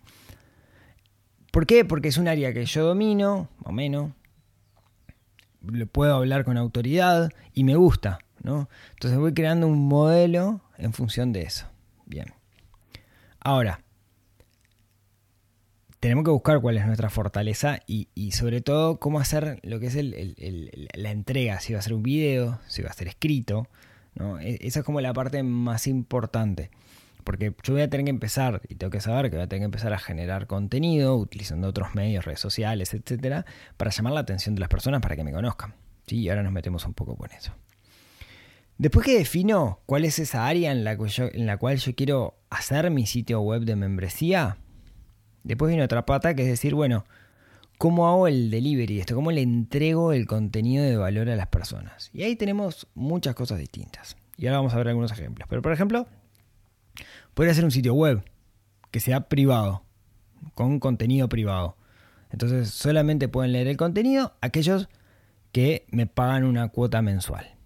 ¿Por 1.51 1.65
qué? 1.65 1.85
Porque 1.85 2.09
es 2.09 2.17
un 2.17 2.27
área 2.27 2.53
que 2.53 2.65
yo 2.65 2.85
domino, 2.85 3.49
o 3.63 3.71
menos, 3.71 4.11
le 5.71 5.85
puedo 5.85 6.13
hablar 6.13 6.43
con 6.43 6.57
autoridad 6.57 7.31
y 7.53 7.63
me 7.63 7.75
gusta, 7.75 8.19
¿no? 8.43 8.69
Entonces 8.91 9.19
voy 9.19 9.33
creando 9.33 9.67
un 9.67 9.87
modelo 9.87 10.61
en 10.77 10.93
función 10.93 11.33
de 11.33 11.43
eso. 11.43 11.67
Bien. 12.05 12.33
Ahora, 13.39 13.81
tenemos 15.99 16.23
que 16.23 16.31
buscar 16.31 16.61
cuál 16.61 16.77
es 16.77 16.85
nuestra 16.85 17.09
fortaleza 17.09 17.79
y, 17.85 18.07
sobre 18.31 18.61
todo 18.61 18.99
cómo 18.99 19.19
hacer 19.19 19.59
lo 19.63 19.79
que 19.79 19.87
es 19.87 19.95
la 19.95 21.11
entrega, 21.11 21.59
si 21.59 21.73
va 21.73 21.79
a 21.79 21.81
ser 21.81 21.93
un 21.93 22.03
video, 22.03 22.59
si 22.67 22.81
va 22.81 22.89
a 22.89 22.93
ser 22.93 23.07
escrito. 23.07 23.67
¿no? 24.15 24.39
E, 24.39 24.59
esa 24.61 24.79
es 24.79 24.85
como 24.85 25.01
la 25.01 25.13
parte 25.13 25.43
más 25.43 25.87
importante. 25.87 26.71
Porque 27.25 27.53
yo 27.63 27.73
voy 27.73 27.81
a 27.81 27.89
tener 27.89 28.05
que 28.05 28.11
empezar, 28.11 28.61
y 28.69 28.75
tengo 28.75 28.91
que 28.91 29.01
saber 29.01 29.29
que 29.29 29.35
voy 29.35 29.43
a 29.43 29.47
tener 29.47 29.61
que 29.61 29.65
empezar 29.65 29.93
a 29.93 29.99
generar 29.99 30.47
contenido 30.47 31.17
utilizando 31.17 31.67
otros 31.67 31.93
medios, 31.95 32.25
redes 32.25 32.39
sociales, 32.39 32.93
etcétera, 32.93 33.45
para 33.75 33.91
llamar 33.91 34.13
la 34.13 34.21
atención 34.21 34.55
de 34.55 34.61
las 34.61 34.69
personas 34.69 35.01
para 35.01 35.15
que 35.17 35.23
me 35.23 35.33
conozcan. 35.33 35.75
¿sí? 36.07 36.21
Y 36.21 36.29
ahora 36.29 36.43
nos 36.43 36.53
metemos 36.53 36.85
un 36.85 36.93
poco 36.93 37.17
con 37.17 37.29
eso. 37.31 37.53
Después 38.79 39.05
que 39.05 39.17
defino 39.17 39.81
cuál 39.85 40.05
es 40.05 40.19
esa 40.19 40.47
área 40.47 40.71
en 40.71 40.85
la, 40.85 40.93
en 40.93 41.45
la 41.45 41.57
cual 41.57 41.77
yo 41.79 41.93
quiero 41.95 42.39
hacer 42.49 42.89
mi 42.91 43.05
sitio 43.05 43.41
web 43.41 43.63
de 43.63 43.75
membresía, 43.75 44.55
después 45.43 45.67
viene 45.67 45.83
otra 45.83 46.05
pata 46.05 46.33
que 46.33 46.43
es 46.43 46.47
decir, 46.47 46.75
bueno, 46.75 47.03
¿cómo 47.77 48.07
hago 48.07 48.29
el 48.29 48.49
delivery 48.49 48.95
de 48.95 49.01
esto? 49.01 49.15
¿Cómo 49.15 49.31
le 49.31 49.41
entrego 49.41 50.13
el 50.13 50.25
contenido 50.27 50.85
de 50.85 50.95
valor 50.95 51.29
a 51.29 51.35
las 51.35 51.47
personas? 51.47 52.09
Y 52.13 52.23
ahí 52.23 52.37
tenemos 52.37 52.87
muchas 52.95 53.35
cosas 53.35 53.59
distintas. 53.59 54.15
Y 54.37 54.47
ahora 54.47 54.59
vamos 54.59 54.73
a 54.73 54.77
ver 54.77 54.87
algunos 54.87 55.11
ejemplos. 55.11 55.45
Pero 55.49 55.61
por 55.61 55.73
ejemplo, 55.73 56.07
podría 57.33 57.53
ser 57.53 57.65
un 57.65 57.71
sitio 57.71 57.93
web 57.93 58.23
que 58.91 59.01
sea 59.01 59.27
privado, 59.27 59.83
con 60.53 60.79
contenido 60.79 61.27
privado. 61.27 61.75
Entonces 62.29 62.69
solamente 62.69 63.27
pueden 63.27 63.51
leer 63.51 63.67
el 63.67 63.75
contenido 63.75 64.37
aquellos 64.39 64.87
que 65.51 65.85
me 65.91 66.07
pagan 66.07 66.45
una 66.45 66.69
cuota 66.69 67.01
mensual. 67.01 67.58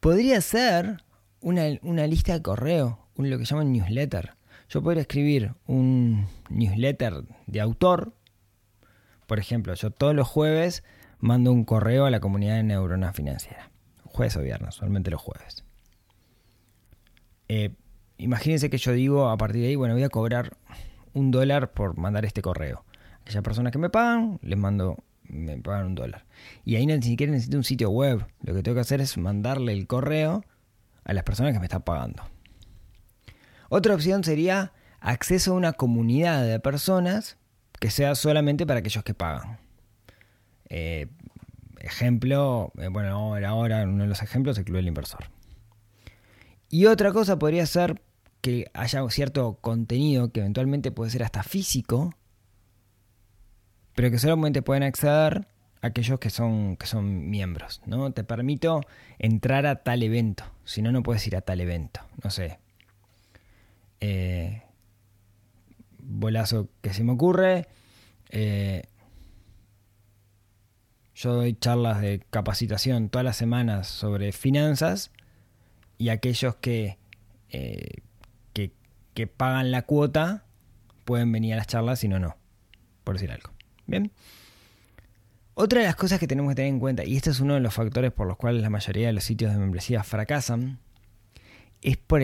Podría 0.00 0.40
ser 0.40 1.02
una, 1.40 2.06
lista 2.06 2.34
de 2.34 2.42
correo, 2.42 3.08
un, 3.16 3.30
lo 3.30 3.38
que 3.38 3.44
llaman 3.44 3.72
newsletter. 3.72 4.34
Yo 4.68 4.82
podría 4.82 5.02
escribir 5.02 5.54
un 5.66 6.26
newsletter 6.50 7.24
de 7.46 7.60
autor. 7.60 8.14
Por 9.26 9.38
ejemplo, 9.38 9.74
yo 9.74 9.90
todos 9.90 10.14
los 10.14 10.28
jueves 10.28 10.84
mando 11.18 11.52
un 11.52 11.64
correo 11.64 12.04
a 12.04 12.10
la 12.10 12.20
comunidad 12.20 12.56
de 12.56 12.62
Neurona 12.62 13.12
Financiera. 13.12 13.70
Jueves 14.04 14.36
o 14.36 14.42
viernes, 14.42 14.74
solamente 14.74 15.10
los 15.10 15.20
jueves. 15.20 15.64
Eh, 17.48 17.70
imagínense 18.18 18.70
que 18.70 18.78
yo 18.78 18.92
digo 18.92 19.28
a 19.28 19.36
partir 19.36 19.62
de 19.62 19.68
ahí, 19.68 19.76
bueno, 19.76 19.94
voy 19.94 20.04
a 20.04 20.10
cobrar 20.10 20.56
un 21.12 21.30
dólar 21.30 21.72
por 21.72 21.96
mandar 21.96 22.24
este 22.24 22.42
correo. 22.42 22.84
Aquellas 23.22 23.42
personas 23.42 23.72
que 23.72 23.78
me 23.78 23.90
pagan, 23.90 24.38
les 24.42 24.58
mando, 24.58 24.96
me 25.28 25.56
pagan 25.58 25.86
un 25.86 25.94
dólar. 25.94 26.24
Y 26.64 26.76
ahí 26.76 26.86
ni 26.86 27.00
siquiera 27.02 27.32
necesito 27.32 27.56
un 27.56 27.64
sitio 27.64 27.90
web. 27.90 28.26
Lo 28.42 28.54
que 28.54 28.62
tengo 28.62 28.76
que 28.76 28.80
hacer 28.80 29.00
es 29.00 29.16
mandarle 29.16 29.72
el 29.72 29.86
correo 29.86 30.44
a 31.04 31.12
las 31.12 31.24
personas 31.24 31.52
que 31.52 31.58
me 31.58 31.66
están 31.66 31.82
pagando. 31.82 32.22
Otra 33.68 33.94
opción 33.94 34.24
sería 34.24 34.72
acceso 35.00 35.52
a 35.52 35.54
una 35.54 35.72
comunidad 35.72 36.44
de 36.44 36.58
personas 36.60 37.38
que 37.80 37.90
sea 37.90 38.14
solamente 38.14 38.66
para 38.66 38.80
aquellos 38.80 39.04
que 39.04 39.14
pagan. 39.14 39.58
Eh, 40.68 41.06
ejemplo, 41.78 42.72
eh, 42.78 42.88
bueno, 42.88 43.10
ahora, 43.10 43.50
ahora 43.50 43.82
uno 43.84 44.04
de 44.04 44.08
los 44.08 44.22
ejemplos 44.22 44.54
es 44.54 44.60
el 44.60 44.64
Club 44.64 44.76
del 44.76 44.88
Inversor. 44.88 45.26
Y 46.68 46.86
otra 46.86 47.12
cosa 47.12 47.38
podría 47.38 47.64
ser 47.66 48.02
que 48.40 48.70
haya 48.74 49.08
cierto 49.10 49.58
contenido 49.60 50.30
que 50.30 50.40
eventualmente 50.40 50.90
puede 50.90 51.10
ser 51.10 51.22
hasta 51.22 51.42
físico, 51.42 52.14
pero 53.98 54.12
que 54.12 54.20
solamente 54.20 54.62
pueden 54.62 54.84
acceder 54.84 55.48
aquellos 55.82 56.20
que 56.20 56.30
son, 56.30 56.76
que 56.76 56.86
son 56.86 57.30
miembros, 57.30 57.82
¿no? 57.84 58.12
Te 58.12 58.22
permito 58.22 58.82
entrar 59.18 59.66
a 59.66 59.82
tal 59.82 60.04
evento, 60.04 60.44
si 60.64 60.82
no, 60.82 60.92
no 60.92 61.02
puedes 61.02 61.26
ir 61.26 61.34
a 61.34 61.40
tal 61.40 61.60
evento, 61.60 62.02
no 62.22 62.30
sé. 62.30 62.60
Eh, 63.98 64.62
bolazo 65.98 66.68
que 66.80 66.94
se 66.94 67.02
me 67.02 67.10
ocurre. 67.10 67.66
Eh, 68.28 68.84
yo 71.16 71.32
doy 71.32 71.54
charlas 71.54 72.00
de 72.00 72.24
capacitación 72.30 73.08
todas 73.08 73.24
las 73.24 73.36
semanas 73.36 73.88
sobre 73.88 74.30
finanzas 74.30 75.10
y 75.98 76.10
aquellos 76.10 76.54
que, 76.54 76.98
eh, 77.50 77.94
que, 78.52 78.70
que, 79.14 79.26
pagan 79.26 79.72
la 79.72 79.82
cuota 79.82 80.44
pueden 81.04 81.32
venir 81.32 81.54
a 81.54 81.56
las 81.56 81.66
charlas, 81.66 81.98
si 81.98 82.06
no, 82.06 82.20
no, 82.20 82.36
por 83.02 83.16
decir 83.16 83.32
algo. 83.32 83.57
Bien. 83.88 84.12
Otra 85.54 85.80
de 85.80 85.86
las 85.86 85.96
cosas 85.96 86.20
que 86.20 86.28
tenemos 86.28 86.52
que 86.52 86.56
tener 86.56 86.72
en 86.72 86.78
cuenta, 86.78 87.04
y 87.04 87.16
este 87.16 87.30
es 87.30 87.40
uno 87.40 87.54
de 87.54 87.60
los 87.60 87.74
factores 87.74 88.12
por 88.12 88.28
los 88.28 88.36
cuales 88.36 88.62
la 88.62 88.70
mayoría 88.70 89.08
de 89.08 89.12
los 89.12 89.24
sitios 89.24 89.52
de 89.52 89.58
membresía 89.58 90.04
fracasan, 90.04 90.78
es 91.82 91.96
por 91.96 92.22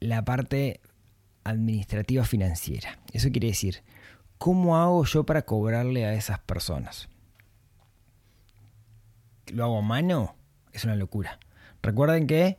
la 0.00 0.24
parte 0.26 0.80
administrativa 1.44 2.24
financiera. 2.24 2.98
Eso 3.14 3.30
quiere 3.30 3.48
decir, 3.48 3.82
¿cómo 4.36 4.76
hago 4.76 5.04
yo 5.04 5.24
para 5.24 5.42
cobrarle 5.42 6.04
a 6.04 6.12
esas 6.12 6.38
personas? 6.40 7.08
¿Lo 9.46 9.64
hago 9.64 9.78
a 9.78 9.82
mano? 9.82 10.36
Es 10.72 10.84
una 10.84 10.96
locura. 10.96 11.38
Recuerden 11.82 12.26
que 12.26 12.58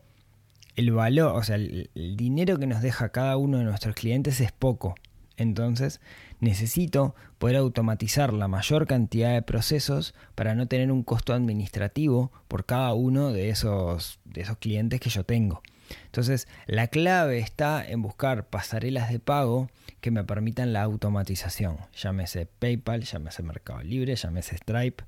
el 0.78 0.92
valor, 0.92 1.36
o 1.36 1.44
sea, 1.44 1.58
el, 1.58 1.90
dinero 2.16 2.58
que 2.58 2.66
nos 2.66 2.82
deja 2.82 3.10
cada 3.10 3.36
uno 3.38 3.58
de 3.58 3.66
nuestros 3.66 3.94
clientes 3.94 4.40
es 4.40 4.52
poco. 4.52 4.96
Entonces, 5.36 6.00
necesito 6.40 7.16
poder 7.38 7.58
automatizar 7.58 8.34
la 8.34 8.48
mayor 8.48 8.88
cantidad 8.88 9.34
de 9.34 9.42
procesos 9.42 10.14
para 10.36 10.56
no 10.56 10.68
tener 10.68 10.92
un 10.92 11.04
costo 11.04 11.34
administrativo 11.34 12.32
por 12.48 12.66
cada 12.66 12.94
uno 12.94 13.32
de 13.32 13.50
esos, 13.50 14.20
de 14.26 14.42
esos 14.42 14.58
clientes 14.58 15.00
que 15.00 15.10
yo 15.10 15.24
tengo. 15.24 15.62
Entonces, 16.06 16.48
la 16.66 16.88
clave 16.88 17.40
está 17.40 17.88
en 17.88 18.02
buscar 18.02 18.48
pasarelas 18.48 19.10
de 19.10 19.20
pago 19.20 19.70
que 20.02 20.12
me 20.12 20.24
permitan 20.24 20.74
la 20.74 20.84
automatización. 20.84 21.78
Llámese 21.96 22.46
PayPal, 22.46 23.04
llámese 23.04 23.42
Mercado 23.44 23.82
Libre, 23.84 24.16
llámese 24.16 24.58
Stripe, 24.58 25.06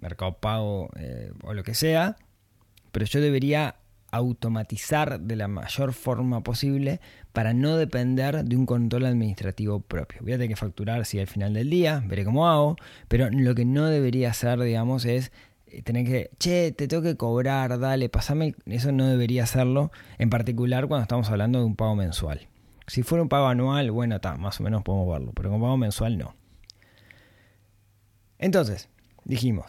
Mercado 0.00 0.38
Pago 0.38 0.90
eh, 0.96 1.32
o 1.44 1.54
lo 1.54 1.62
que 1.62 1.74
sea 1.74 2.16
pero 2.92 3.06
yo 3.06 3.20
debería 3.20 3.76
automatizar 4.10 5.20
de 5.20 5.36
la 5.36 5.48
mayor 5.48 5.92
forma 5.92 6.42
posible 6.42 7.00
para 7.32 7.52
no 7.52 7.76
depender 7.76 8.44
de 8.44 8.56
un 8.56 8.66
control 8.66 9.06
administrativo 9.06 9.80
propio. 9.80 10.20
Voy 10.22 10.32
a 10.32 10.36
tener 10.36 10.48
que 10.48 10.56
facturar 10.56 11.04
si 11.04 11.18
al 11.18 11.26
final 11.26 11.54
del 11.54 11.70
día, 11.70 12.02
veré 12.06 12.24
cómo 12.24 12.48
hago, 12.48 12.76
pero 13.08 13.28
lo 13.30 13.54
que 13.54 13.64
no 13.64 13.86
debería 13.86 14.30
hacer, 14.30 14.60
digamos, 14.60 15.04
es 15.04 15.32
eh, 15.66 15.82
tener 15.82 16.06
que, 16.06 16.30
che, 16.38 16.72
te 16.72 16.88
tengo 16.88 17.02
que 17.02 17.16
cobrar, 17.16 17.78
dale, 17.78 18.08
pasame, 18.08 18.54
eso 18.66 18.92
no 18.92 19.06
debería 19.06 19.44
hacerlo, 19.44 19.90
en 20.18 20.30
particular 20.30 20.88
cuando 20.88 21.02
estamos 21.02 21.30
hablando 21.30 21.60
de 21.60 21.66
un 21.66 21.76
pago 21.76 21.94
mensual. 21.94 22.48
Si 22.86 23.02
fuera 23.02 23.22
un 23.22 23.28
pago 23.28 23.48
anual, 23.48 23.90
bueno, 23.90 24.16
está, 24.16 24.36
más 24.36 24.58
o 24.60 24.62
menos 24.62 24.82
podemos 24.82 25.12
verlo, 25.12 25.32
pero 25.34 25.50
con 25.50 25.60
pago 25.60 25.76
mensual 25.76 26.16
no. 26.16 26.34
Entonces, 28.38 28.88
dijimos, 29.24 29.66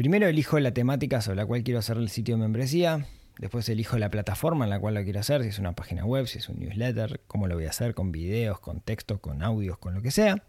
Primero 0.00 0.26
elijo 0.28 0.58
la 0.60 0.72
temática 0.72 1.20
sobre 1.20 1.36
la 1.36 1.44
cual 1.44 1.62
quiero 1.62 1.78
hacer 1.78 1.98
el 1.98 2.08
sitio 2.08 2.34
de 2.36 2.40
membresía. 2.40 3.06
Después 3.40 3.66
elijo 3.70 3.96
la 3.96 4.10
plataforma 4.10 4.66
en 4.66 4.70
la 4.70 4.78
cual 4.78 4.92
lo 4.92 5.02
quiero 5.02 5.18
hacer, 5.18 5.42
si 5.42 5.48
es 5.48 5.58
una 5.58 5.72
página 5.72 6.04
web, 6.04 6.26
si 6.26 6.36
es 6.36 6.50
un 6.50 6.58
newsletter, 6.58 7.22
cómo 7.26 7.46
lo 7.46 7.54
voy 7.54 7.64
a 7.64 7.70
hacer, 7.70 7.94
con 7.94 8.12
videos, 8.12 8.60
con 8.60 8.82
textos, 8.82 9.18
con 9.18 9.42
audios, 9.42 9.78
con 9.78 9.94
lo 9.94 10.02
que 10.02 10.10
sea. 10.10 10.44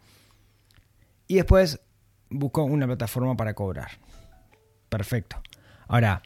Y 1.25 1.35
después 1.35 1.79
busco 2.29 2.65
una 2.65 2.87
plataforma 2.87 3.37
para 3.37 3.53
cobrar. 3.53 3.91
Perfecto. 4.89 5.41
Ahora, 5.87 6.21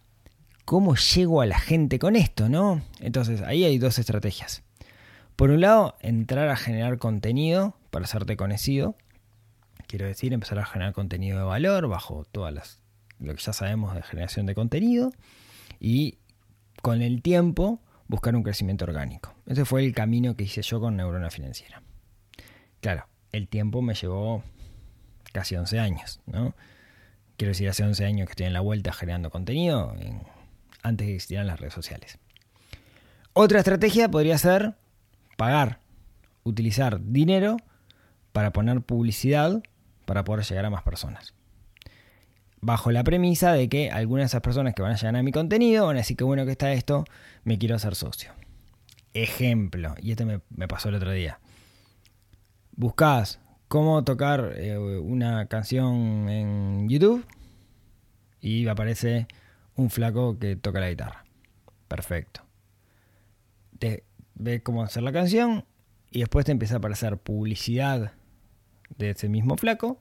¿cómo 0.66 0.96
llego 0.96 1.42
a 1.42 1.46
la 1.46 1.60
gente 1.60 2.00
con 2.00 2.16
esto, 2.16 2.50
no? 2.50 2.82
Entonces, 3.00 3.44
ahí 3.44 3.64
hay 3.64 3.78
dos 3.78 4.00
estrategias. 4.00 4.64
Por 5.36 5.52
un 5.52 5.62
lado, 5.62 5.96
entrar 6.00 6.50
a 6.50 6.56
generar 6.56 6.98
contenido 6.98 7.78
para 7.92 8.06
hacerte 8.06 8.38
conocido. 8.38 8.96
Quiero 9.86 10.08
decir, 10.08 10.34
empezar 10.34 10.58
a 10.58 10.66
generar 10.66 10.94
contenido 10.94 11.38
de 11.38 11.44
valor 11.44 11.88
bajo 11.88 12.26
todas 12.32 12.52
las 12.52 12.80
lo 13.20 13.36
que 13.36 13.42
ya 13.42 13.54
sabemos 13.54 13.94
de 13.94 14.02
generación 14.02 14.48
de 14.48 14.56
contenido 14.56 15.12
y 15.80 16.18
con 16.86 17.02
el 17.02 17.24
tiempo 17.24 17.80
buscar 18.08 18.36
un 18.36 18.44
crecimiento 18.44 18.86
orgánico. 18.86 19.34
Ese 19.48 19.66
fue 19.66 19.84
el 19.84 19.92
camino 19.92 20.36
que 20.36 20.44
hice 20.44 20.62
yo 20.62 20.80
con 20.80 20.96
Neurona 20.96 21.32
Financiera. 21.32 21.82
Claro, 22.80 23.08
el 23.32 23.48
tiempo 23.48 23.82
me 23.82 23.96
llevó 23.96 24.44
casi 25.34 25.56
11 25.56 25.80
años, 25.80 26.22
¿no? 26.28 26.54
Quiero 27.38 27.50
decir, 27.50 27.68
hace 27.70 27.84
11 27.84 28.06
años 28.06 28.28
que 28.28 28.34
estoy 28.34 28.46
en 28.46 28.54
la 28.54 28.60
vuelta 28.60 28.94
generando 28.94 29.32
contenido 29.32 29.96
antes 30.84 31.08
de 31.08 31.14
que 31.14 31.16
existieran 31.16 31.48
las 31.48 31.60
redes 31.60 31.74
sociales. 31.74 32.20
Otra 33.34 33.58
estrategia 33.58 34.12
podría 34.12 34.38
ser 34.38 34.76
pagar, 35.38 35.80
utilizar 36.44 37.00
dinero 37.04 37.58
para 38.32 38.54
poner 38.54 38.82
publicidad 38.82 39.64
para 40.06 40.24
poder 40.24 40.46
llegar 40.46 40.66
a 40.66 40.70
más 40.70 40.84
personas 40.84 41.34
bajo 42.66 42.90
la 42.90 43.04
premisa 43.04 43.54
de 43.54 43.70
que 43.70 43.92
algunas 43.92 44.24
de 44.24 44.26
esas 44.26 44.42
personas 44.42 44.74
que 44.74 44.82
van 44.82 44.94
a 44.94 44.96
llegar 44.96 45.16
a 45.16 45.22
mi 45.22 45.32
contenido 45.32 45.86
van 45.86 45.98
a 45.98 46.00
decir 46.00 46.18
que 46.18 46.24
bueno 46.24 46.46
que 46.46 46.52
está 46.52 46.74
esto, 46.74 47.06
me 47.44 47.60
quiero 47.60 47.76
hacer 47.76 47.94
socio. 47.94 48.32
Ejemplo, 49.14 49.94
y 50.02 50.12
este 50.12 50.26
me, 50.26 50.68
pasó 50.68 50.90
el 50.90 50.96
otro 50.96 51.12
día. 51.12 51.40
buscas 52.72 53.40
cómo 53.68 54.04
tocar 54.04 54.54
eh, 54.56 54.78
una 54.80 55.46
canción 55.46 56.28
en 56.28 56.90
YouTube 56.90 57.24
y 58.42 58.68
aparece 58.68 59.28
un 59.76 59.92
flaco 59.92 60.40
que 60.40 60.56
toca 60.56 60.80
la 60.80 60.90
guitarra. 60.90 61.24
Perfecto. 61.88 62.42
Te 63.78 64.06
ves 64.34 64.64
cómo 64.64 64.82
hacer 64.82 65.04
la 65.04 65.12
canción 65.12 65.66
y 66.10 66.22
después 66.22 66.46
te 66.46 66.52
empieza 66.52 66.76
a 66.76 66.78
aparecer 66.80 67.18
publicidad 67.18 68.14
de 68.98 69.12
ese 69.12 69.30
mismo 69.30 69.56
flaco 69.56 70.00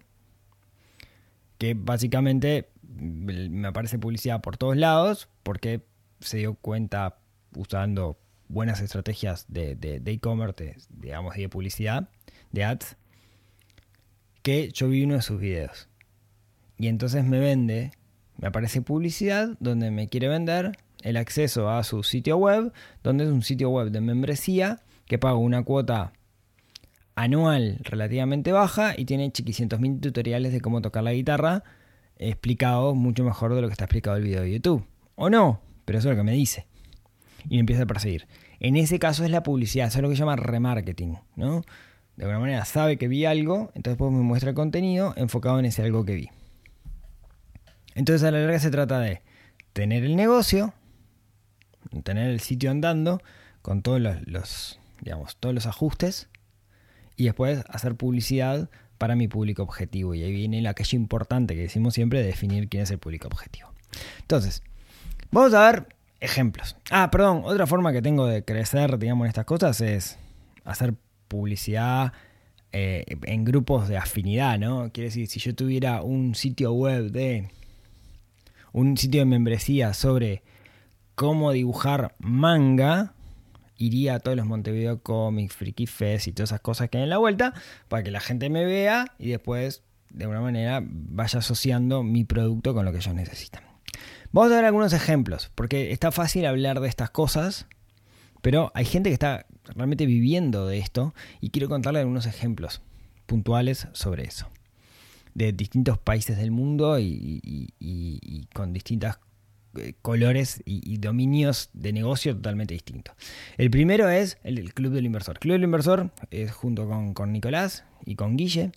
que 1.64 1.72
básicamente 1.72 2.68
me 2.82 3.66
aparece 3.66 3.98
publicidad 3.98 4.42
por 4.42 4.58
todos 4.58 4.76
lados 4.76 5.30
porque 5.42 5.82
se 6.20 6.36
dio 6.36 6.56
cuenta 6.56 7.16
usando 7.56 8.18
buenas 8.48 8.82
estrategias 8.82 9.46
de 9.48 10.02
e-commerce, 10.04 10.76
digamos, 10.90 11.34
de 11.34 11.48
publicidad, 11.48 12.10
de 12.52 12.64
ads, 12.64 12.98
que 14.42 14.72
yo 14.72 14.90
vi 14.90 15.04
uno 15.04 15.14
de 15.14 15.22
sus 15.22 15.40
videos. 15.40 15.88
Y 16.76 16.88
entonces 16.88 17.24
me 17.24 17.40
vende, 17.40 17.92
me 18.36 18.48
aparece 18.48 18.82
publicidad 18.82 19.56
donde 19.58 19.90
me 19.90 20.08
quiere 20.10 20.28
vender 20.28 20.76
el 21.00 21.16
acceso 21.16 21.70
a 21.70 21.82
su 21.82 22.02
sitio 22.02 22.36
web, 22.36 22.74
donde 23.02 23.24
es 23.24 23.30
un 23.30 23.40
sitio 23.40 23.70
web 23.70 23.90
de 23.90 24.02
membresía 24.02 24.82
que 25.06 25.18
pago 25.18 25.38
una 25.38 25.62
cuota 25.62 26.12
anual 27.16 27.78
relativamente 27.82 28.52
baja 28.52 28.94
y 28.96 29.04
tiene 29.04 29.30
chiquicientos 29.30 29.80
mil 29.80 30.00
tutoriales 30.00 30.52
de 30.52 30.60
cómo 30.60 30.80
tocar 30.80 31.04
la 31.04 31.12
guitarra 31.12 31.62
explicado 32.18 32.94
mucho 32.94 33.24
mejor 33.24 33.54
de 33.54 33.60
lo 33.60 33.68
que 33.68 33.72
está 33.72 33.84
explicado 33.84 34.16
el 34.16 34.24
video 34.24 34.42
de 34.42 34.52
YouTube. 34.52 34.86
O 35.16 35.30
no, 35.30 35.60
pero 35.84 35.98
eso 35.98 36.08
es 36.08 36.16
lo 36.16 36.20
que 36.20 36.24
me 36.24 36.32
dice. 36.32 36.66
Y 37.48 37.54
me 37.54 37.60
empieza 37.60 37.82
a 37.82 37.86
perseguir. 37.86 38.26
En 38.60 38.76
ese 38.76 38.98
caso 38.98 39.24
es 39.24 39.30
la 39.30 39.42
publicidad, 39.42 39.88
eso 39.88 39.98
es 39.98 40.02
lo 40.02 40.08
que 40.08 40.16
se 40.16 40.20
llama 40.20 40.36
remarketing, 40.36 41.18
¿no? 41.36 41.62
De 42.16 42.24
alguna 42.24 42.38
manera 42.38 42.64
sabe 42.64 42.96
que 42.96 43.08
vi 43.08 43.24
algo, 43.24 43.70
entonces 43.74 43.98
pues 43.98 44.12
me 44.12 44.22
muestra 44.22 44.50
el 44.50 44.56
contenido 44.56 45.12
enfocado 45.16 45.58
en 45.58 45.66
ese 45.66 45.82
algo 45.82 46.04
que 46.04 46.14
vi. 46.14 46.30
Entonces 47.94 48.26
a 48.26 48.30
la 48.30 48.40
larga 48.40 48.58
se 48.58 48.70
trata 48.70 49.00
de 49.00 49.22
tener 49.72 50.04
el 50.04 50.16
negocio, 50.16 50.74
tener 52.04 52.30
el 52.30 52.40
sitio 52.40 52.70
andando 52.70 53.20
con 53.62 53.82
todos 53.82 54.00
los, 54.00 54.78
digamos, 55.00 55.36
todos 55.36 55.54
los 55.54 55.66
ajustes 55.66 56.28
y 57.16 57.24
después 57.24 57.64
hacer 57.68 57.94
publicidad 57.94 58.68
para 58.98 59.16
mi 59.16 59.28
público 59.28 59.62
objetivo. 59.62 60.14
Y 60.14 60.22
ahí 60.22 60.32
viene 60.32 60.62
la 60.62 60.74
calle 60.74 60.96
importante 60.96 61.54
que 61.54 61.62
decimos 61.62 61.94
siempre 61.94 62.20
de 62.20 62.26
definir 62.26 62.68
quién 62.68 62.82
es 62.82 62.90
el 62.90 62.98
público 62.98 63.28
objetivo. 63.28 63.72
Entonces, 64.20 64.62
vamos 65.30 65.54
a 65.54 65.70
ver 65.70 65.88
ejemplos. 66.20 66.76
Ah, 66.90 67.10
perdón, 67.10 67.42
otra 67.44 67.66
forma 67.66 67.92
que 67.92 68.02
tengo 68.02 68.26
de 68.26 68.44
crecer, 68.44 68.98
digamos, 68.98 69.26
en 69.26 69.28
estas 69.28 69.44
cosas 69.44 69.80
es 69.80 70.18
hacer 70.64 70.94
publicidad 71.28 72.12
eh, 72.72 73.04
en 73.22 73.44
grupos 73.44 73.88
de 73.88 73.96
afinidad, 73.96 74.58
¿no? 74.58 74.90
Quiere 74.92 75.08
decir, 75.08 75.28
si 75.28 75.38
yo 75.38 75.54
tuviera 75.54 76.02
un 76.02 76.34
sitio 76.34 76.72
web 76.72 77.10
de. 77.10 77.48
un 78.72 78.96
sitio 78.96 79.20
de 79.20 79.26
membresía 79.26 79.94
sobre 79.94 80.42
cómo 81.14 81.52
dibujar 81.52 82.14
manga, 82.18 83.14
iría 83.76 84.16
a 84.16 84.20
todos 84.20 84.36
los 84.36 84.46
Montevideo 84.46 85.02
Comics, 85.02 85.54
Freaky 85.54 85.86
Fest 85.86 86.28
y 86.28 86.32
todas 86.32 86.50
esas 86.50 86.60
cosas 86.60 86.90
que 86.90 86.98
hay 86.98 87.04
en 87.04 87.10
la 87.10 87.18
vuelta 87.18 87.54
para 87.88 88.02
que 88.02 88.10
la 88.10 88.20
gente 88.20 88.50
me 88.50 88.64
vea 88.64 89.06
y 89.18 89.30
después 89.30 89.82
de 90.10 90.24
alguna 90.24 90.40
manera 90.40 90.80
vaya 90.82 91.40
asociando 91.40 92.02
mi 92.02 92.24
producto 92.24 92.74
con 92.74 92.84
lo 92.84 92.92
que 92.92 92.98
ellos 92.98 93.14
necesitan. 93.14 93.62
Vamos 94.32 94.50
a 94.50 94.56
ver 94.56 94.64
algunos 94.64 94.92
ejemplos, 94.92 95.50
porque 95.54 95.92
está 95.92 96.10
fácil 96.10 96.46
hablar 96.46 96.80
de 96.80 96.88
estas 96.88 97.10
cosas, 97.10 97.66
pero 98.42 98.72
hay 98.74 98.84
gente 98.84 99.10
que 99.10 99.14
está 99.14 99.46
realmente 99.76 100.06
viviendo 100.06 100.66
de 100.66 100.78
esto 100.78 101.14
y 101.40 101.50
quiero 101.50 101.68
contarle 101.68 102.00
algunos 102.00 102.26
ejemplos 102.26 102.82
puntuales 103.26 103.88
sobre 103.92 104.24
eso. 104.24 104.48
De 105.34 105.52
distintos 105.52 105.98
países 105.98 106.36
del 106.36 106.50
mundo 106.50 106.98
y, 106.98 108.48
con 108.54 108.72
distintos 108.72 109.14
eh, 109.14 109.18
colores 110.02 110.62
y, 110.64 110.98
dominios 110.98 111.70
de 111.72 111.92
negocio 111.92 112.34
totalmente 112.34 112.74
distintos. 112.74 113.14
El 113.56 113.70
primero 113.70 114.08
es 114.08 114.38
el, 114.42 114.72
Club 114.74 114.92
del 114.92 115.06
Inversor. 115.06 115.38
Club 115.38 115.54
del 115.54 115.64
Inversor 115.64 116.10
es 116.30 116.52
junto 116.52 116.88
con, 117.14 117.32
Nicolás 117.32 117.84
y 118.04 118.16
con 118.16 118.36
Guille. 118.36 118.72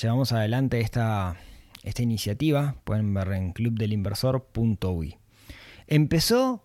Llevamos 0.00 0.32
adelante 0.32 0.80
esta, 0.80 1.36
esta 1.82 2.02
iniciativa. 2.02 2.76
Pueden 2.84 3.12
ver 3.12 3.32
en 3.32 3.52
clubdelinversor.uy. 3.52 5.16
Empezó 5.86 6.64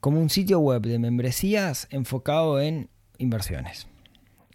como 0.00 0.20
un 0.20 0.30
sitio 0.30 0.60
web 0.60 0.82
de 0.82 0.98
membresías 0.98 1.88
enfocado 1.90 2.60
en 2.60 2.88
inversiones. 3.18 3.86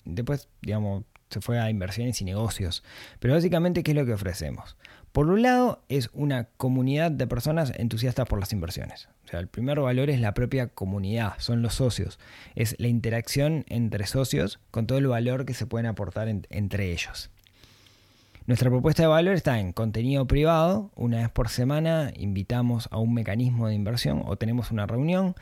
Después, 0.06 0.48
digamos, 0.62 1.04
se 1.30 1.42
fue 1.42 1.60
a 1.60 1.70
inversiones 1.70 2.22
y 2.22 2.26
negocios. 2.26 2.84
Pero 3.20 3.34
básicamente, 3.34 3.84
¿qué 3.84 3.92
es 3.92 3.98
lo 3.98 4.06
que 4.06 4.14
ofrecemos? 4.14 4.78
Por 5.12 5.28
un 5.28 5.42
lado, 5.42 5.82
es 5.90 6.10
una 6.14 6.46
comunidad 6.58 7.10
de 7.10 7.26
personas 7.26 7.74
entusiastas 7.76 8.28
por 8.28 8.40
las 8.40 8.54
inversiones. 8.54 9.10
O 9.26 9.28
sea, 9.28 9.40
el 9.40 9.48
primer 9.48 9.80
valor 9.80 10.10
es 10.10 10.20
la 10.20 10.34
propia 10.34 10.68
comunidad, 10.68 11.34
son 11.40 11.62
los 11.62 11.76
socios. 11.76 12.20
Es 12.56 12.76
la 12.80 12.88
interacción 12.88 13.66
entre 13.70 14.06
socios 14.06 14.60
con 14.70 14.86
todo 14.86 15.00
el 15.00 15.08
valor 15.08 15.46
que 15.46 15.54
se 15.54 15.66
pueden 15.66 15.88
aportar 15.88 16.28
entre 16.28 16.92
ellos. 16.92 17.32
Nuestra 18.46 18.70
propuesta 18.70 19.04
de 19.04 19.08
valor 19.08 19.36
está 19.36 19.60
en 19.60 19.74
contenido 19.74 20.26
privado. 20.26 20.92
Una 20.96 21.18
vez 21.18 21.30
por 21.30 21.50
semana 21.50 22.12
invitamos 22.16 22.88
a 22.92 22.98
un 22.98 23.14
mecanismo 23.14 23.68
de 23.68 23.76
inversión 23.76 24.24
o 24.26 24.38
tenemos 24.38 24.72
una 24.72 24.88
reunión. 24.88 25.36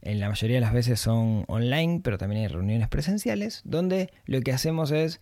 En 0.00 0.18
la 0.18 0.28
mayoría 0.28 0.56
de 0.56 0.60
las 0.60 0.72
veces 0.72 1.00
son 1.00 1.44
online, 1.46 2.00
pero 2.02 2.18
también 2.18 2.42
hay 2.42 2.48
reuniones 2.48 2.88
presenciales, 2.88 3.62
donde 3.64 4.12
lo 4.26 4.40
que 4.42 4.52
hacemos 4.52 4.90
es 4.90 5.20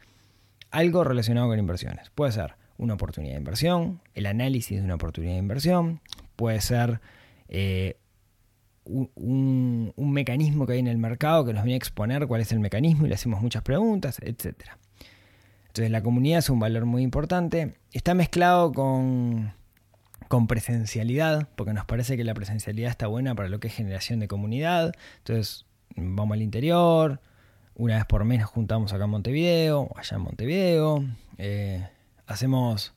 algo 0.70 1.04
relacionado 1.04 1.48
con 1.48 1.58
inversiones. 1.58 2.10
Puede 2.10 2.32
ser 2.32 2.59
una 2.80 2.94
oportunidad 2.94 3.34
de 3.34 3.38
inversión, 3.38 4.00
el 4.14 4.26
análisis 4.26 4.78
de 4.78 4.84
una 4.84 4.94
oportunidad 4.94 5.34
de 5.34 5.38
inversión, 5.38 6.00
puede 6.34 6.60
ser 6.62 7.00
eh, 7.48 7.98
un, 8.84 9.92
mecanismo 9.96 10.66
que 10.66 10.72
hay 10.72 10.78
en 10.78 10.86
el 10.86 10.96
mercado 10.96 11.44
que 11.44 11.52
nos 11.52 11.62
viene 11.62 11.74
a 11.74 11.76
exponer 11.76 12.26
cuál 12.26 12.40
es 12.40 12.52
el 12.52 12.58
mecanismo 12.58 13.04
y 13.04 13.10
le 13.10 13.14
hacemos 13.14 13.42
muchas 13.42 13.62
preguntas, 13.62 14.18
etcétera. 14.22 14.78
Entonces 15.68 15.90
la 15.90 16.02
comunidad 16.02 16.38
es 16.38 16.48
un 16.48 16.58
valor 16.58 16.86
muy 16.86 17.02
importante. 17.02 17.74
Está 17.92 18.14
mezclado 18.14 18.72
con, 18.72 19.52
con 20.28 20.46
presencialidad, 20.46 21.48
porque 21.56 21.74
nos 21.74 21.84
parece 21.84 22.16
que 22.16 22.24
la 22.24 22.34
presencialidad 22.34 22.90
está 22.90 23.06
buena 23.06 23.34
para 23.34 23.50
lo 23.50 23.60
que 23.60 23.68
es 23.68 23.74
generación 23.74 24.20
de 24.20 24.26
comunidad. 24.26 24.94
Entonces 25.18 25.66
vamos 25.96 26.34
al 26.34 26.42
interior, 26.42 27.20
una 27.74 27.96
vez 27.96 28.06
por 28.06 28.24
mes 28.24 28.40
nos 28.40 28.48
juntamos 28.48 28.92
acá 28.94 29.04
en 29.04 29.10
Montevideo, 29.10 29.90
allá 29.94 30.16
en 30.16 30.22
Montevideo. 30.22 31.04
Eh, 31.36 31.86
hacemos 32.30 32.94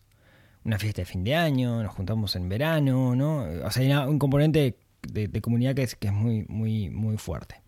una 0.63 0.79
fiesta 0.79 1.01
de 1.01 1.05
fin 1.05 1.23
de 1.23 1.35
año, 1.35 1.83
nos 1.83 1.93
juntamos 1.93 2.35
en 2.35 2.47
verano, 2.47 3.15
¿no? 3.15 3.43
O 3.65 3.71
sea, 3.71 3.83
hay 3.83 4.07
un 4.07 4.19
componente 4.19 4.77
de, 5.01 5.41
comunidad 5.41 5.75
que 5.75 5.83
es, 5.83 5.95
que 5.95 6.07
es 6.07 6.13
muy, 6.13 6.45
muy, 6.47 6.89
muy 6.89 7.17
fuerte. 7.17 7.61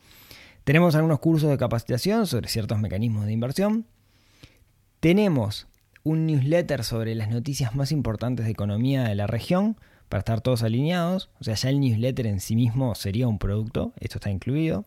Tenemos 0.63 0.95
algunos 0.95 1.19
cursos 1.19 1.49
de 1.49 1.57
capacitación 1.57 2.25
sobre 2.25 2.47
ciertos 2.47 2.79
mecanismos 2.79 3.25
de 3.25 3.33
inversión 3.33 3.85
tenemos 5.05 5.67
un 6.03 6.25
newsletter 6.25 6.83
sobre 6.83 7.13
las 7.13 7.29
noticias 7.29 7.75
más 7.75 7.91
importantes 7.91 8.47
de 8.47 8.51
economía 8.51 9.03
de 9.03 9.13
la 9.13 9.27
región 9.27 9.77
para 10.09 10.21
estar 10.21 10.41
todos 10.41 10.63
alineados. 10.63 11.29
O 11.39 11.43
sea, 11.43 11.53
ya 11.53 11.69
el 11.69 11.79
newsletter 11.79 12.25
en 12.25 12.39
sí 12.39 12.55
mismo 12.55 12.95
sería 12.95 13.27
un 13.27 13.37
producto, 13.37 13.93
esto 13.99 14.17
está 14.17 14.31
incluido. 14.31 14.83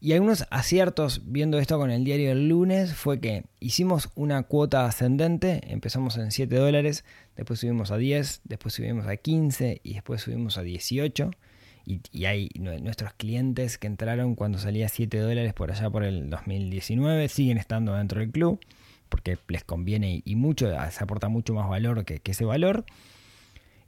Y 0.00 0.12
algunos 0.14 0.46
aciertos 0.50 1.22
viendo 1.26 1.58
esto 1.58 1.78
con 1.78 1.90
el 1.90 2.04
diario 2.04 2.30
del 2.30 2.48
lunes 2.48 2.94
fue 2.94 3.20
que 3.20 3.44
hicimos 3.60 4.10
una 4.14 4.42
cuota 4.44 4.86
ascendente, 4.86 5.60
empezamos 5.66 6.16
en 6.16 6.30
7 6.30 6.56
dólares, 6.56 7.04
después 7.36 7.60
subimos 7.60 7.90
a 7.90 7.98
10, 7.98 8.40
después 8.44 8.74
subimos 8.74 9.06
a 9.06 9.16
15 9.16 9.80
y 9.82 9.94
después 9.94 10.22
subimos 10.22 10.56
a 10.56 10.62
18. 10.62 11.30
Y, 11.86 12.00
y 12.12 12.24
hay 12.26 12.48
nuestros 12.58 13.12
clientes 13.14 13.76
que 13.76 13.86
entraron 13.86 14.36
cuando 14.36 14.58
salía 14.58 14.88
7 14.88 15.18
dólares 15.18 15.52
por 15.52 15.70
allá 15.70 15.90
por 15.90 16.04
el 16.04 16.30
2019, 16.30 17.28
siguen 17.28 17.58
estando 17.58 17.94
dentro 17.94 18.20
del 18.20 18.30
club 18.30 18.60
porque 19.10 19.36
les 19.48 19.64
conviene 19.64 20.22
y 20.24 20.36
mucho, 20.36 20.70
se 20.90 21.04
aporta 21.04 21.28
mucho 21.28 21.52
más 21.52 21.68
valor 21.68 22.06
que, 22.06 22.22
ese 22.24 22.46
valor. 22.46 22.86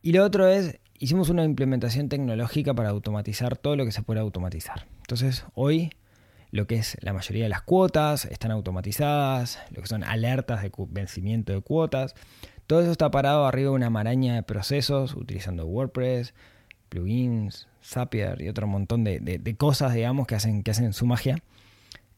Y 0.02 0.12
lo 0.12 0.24
otro 0.24 0.48
es, 0.48 0.78
hicimos 0.98 1.30
una 1.30 1.44
implementación 1.44 2.10
tecnológica 2.10 2.74
para 2.74 2.90
automatizar 2.90 3.56
todo 3.56 3.76
lo 3.76 3.86
que 3.86 3.92
se 3.92 4.02
puede 4.02 4.20
automatizar. 4.20 4.86
Entonces, 4.98 5.46
hoy 5.54 5.92
lo 6.52 6.68
que 6.68 6.76
es 6.76 6.96
la 7.00 7.12
mayoría 7.12 7.42
de 7.42 7.48
las 7.48 7.62
cuotas 7.62 8.26
están 8.26 8.52
automatizadas, 8.52 9.58
lo 9.70 9.82
que 9.82 9.88
son 9.88 10.04
alertas 10.04 10.62
de 10.62 10.70
vencimiento 10.88 11.52
de 11.52 11.60
cuotas. 11.60 12.14
Todo 12.68 12.82
eso 12.82 12.92
está 12.92 13.10
parado 13.10 13.46
arriba 13.46 13.70
de 13.70 13.76
una 13.76 13.90
maraña 13.90 14.36
de 14.36 14.44
procesos 14.44 15.14
utilizando 15.14 15.66
WordPress, 15.66 16.34
plugins, 16.88 17.66
Zapier 17.82 18.40
y 18.40 18.48
otro 18.48 18.68
montón 18.68 19.02
de, 19.02 19.18
de 19.18 19.56
cosas, 19.56 19.92
digamos, 19.92 20.28
que 20.28 20.36
hacen, 20.36 20.62
que 20.62 20.70
hacen 20.70 20.92
su 20.92 21.04
magia. 21.06 21.42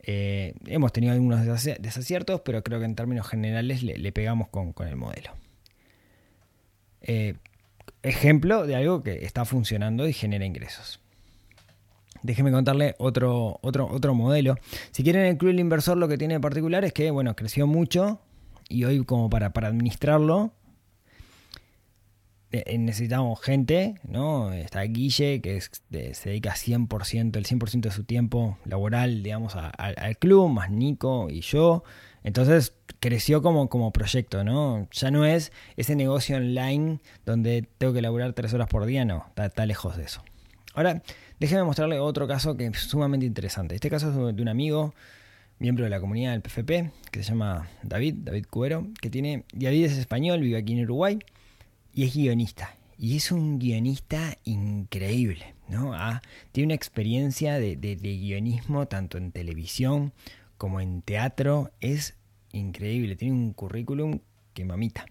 Eh, 0.06 0.54
hemos 0.66 0.92
tenido 0.92 1.14
algunos 1.14 1.44
desaciertos, 1.44 2.42
pero 2.42 2.62
creo 2.62 2.78
que 2.78 2.84
en 2.84 2.94
términos 2.94 3.26
generales 3.26 3.82
le, 3.82 4.12
pegamos 4.12 4.48
con, 4.48 4.74
el 4.86 4.96
modelo. 4.96 5.30
Eh, 7.00 7.34
ejemplo 8.02 8.66
de 8.66 8.76
algo 8.76 9.02
que 9.02 9.24
está 9.24 9.44
funcionando 9.44 10.06
y 10.06 10.12
genera 10.12 10.44
ingresos. 10.44 11.00
Déjeme 12.24 12.50
contarle 12.50 12.96
otro, 12.98 13.60
otro, 13.62 13.86
otro 13.86 14.14
modelo. 14.14 14.56
Si 14.90 15.04
quieren 15.04 15.26
el 15.26 15.36
Club 15.36 15.52
del 15.52 15.60
Inversor, 15.60 15.96
lo 15.96 16.08
que 16.08 16.18
tiene 16.18 16.34
de 16.34 16.40
particular 16.40 16.84
es 16.84 16.92
que, 16.92 17.12
bueno, 17.12 17.36
creció 17.36 17.68
mucho 17.68 18.18
y 18.68 18.84
hoy 18.84 19.04
como 19.04 19.30
para, 19.30 19.52
para 19.52 19.68
administrarlo 19.68 20.52
eh, 22.50 22.62
eh, 22.66 22.78
necesitamos 22.78 23.40
gente, 23.40 23.96
¿no? 24.04 24.52
Está 24.52 24.82
Guille, 24.82 25.40
que 25.42 25.60
se 25.60 26.28
dedica 26.28 26.54
100%, 26.54 27.36
el 27.36 27.44
100% 27.44 27.80
de 27.80 27.90
su 27.90 28.04
tiempo 28.04 28.58
laboral, 28.64 29.22
digamos, 29.22 29.54
al 29.56 30.18
club, 30.18 30.48
más 30.48 30.70
Nico 30.70 31.28
y 31.30 31.42
yo. 31.42 31.84
Entonces 32.22 32.74
creció 33.00 33.42
como, 33.42 33.68
como 33.68 33.92
proyecto, 33.92 34.44
¿no? 34.44 34.88
Ya 34.92 35.10
no 35.10 35.26
es 35.26 35.52
ese 35.76 35.94
negocio 35.94 36.36
online 36.36 37.00
donde 37.26 37.68
tengo 37.76 37.92
que 37.92 38.00
laburar 38.00 38.32
tres 38.32 38.54
horas 38.54 38.68
por 38.68 38.86
día, 38.86 39.04
no, 39.04 39.26
está 39.36 39.66
lejos 39.66 39.96
de 39.96 40.04
eso. 40.04 40.22
Ahora, 40.74 41.02
déjeme 41.38 41.62
mostrarle 41.62 42.00
otro 42.00 42.26
caso 42.26 42.56
que 42.56 42.66
es 42.66 42.78
sumamente 42.78 43.24
interesante. 43.24 43.76
Este 43.76 43.88
caso 43.88 44.08
es 44.28 44.36
de 44.36 44.42
un 44.42 44.48
amigo, 44.48 44.92
miembro 45.60 45.84
de 45.84 45.90
la 45.90 46.00
comunidad 46.00 46.32
del 46.32 46.42
PFP, 46.42 46.90
que 47.12 47.22
se 47.22 47.30
llama 47.30 47.68
David, 47.82 48.14
David 48.18 48.46
Cuero, 48.50 48.88
que 49.00 49.08
tiene, 49.08 49.44
David 49.52 49.84
es 49.84 49.98
español, 49.98 50.40
vive 50.40 50.58
aquí 50.58 50.72
en 50.72 50.82
Uruguay 50.84 51.18
y 51.92 52.04
es 52.04 52.14
guionista. 52.14 52.76
Y 52.98 53.16
es 53.16 53.30
un 53.30 53.58
guionista 53.58 54.36
increíble, 54.44 55.54
¿no? 55.68 55.94
Ah, 55.94 56.22
tiene 56.52 56.66
una 56.66 56.74
experiencia 56.74 57.58
de, 57.58 57.76
de, 57.76 57.96
guionismo 57.96 58.86
tanto 58.86 59.18
en 59.18 59.32
televisión 59.32 60.12
como 60.58 60.80
en 60.80 61.02
teatro. 61.02 61.70
Es 61.80 62.16
increíble, 62.52 63.16
tiene 63.16 63.34
un 63.34 63.52
currículum 63.52 64.20
que 64.54 64.64
mamita. 64.64 65.06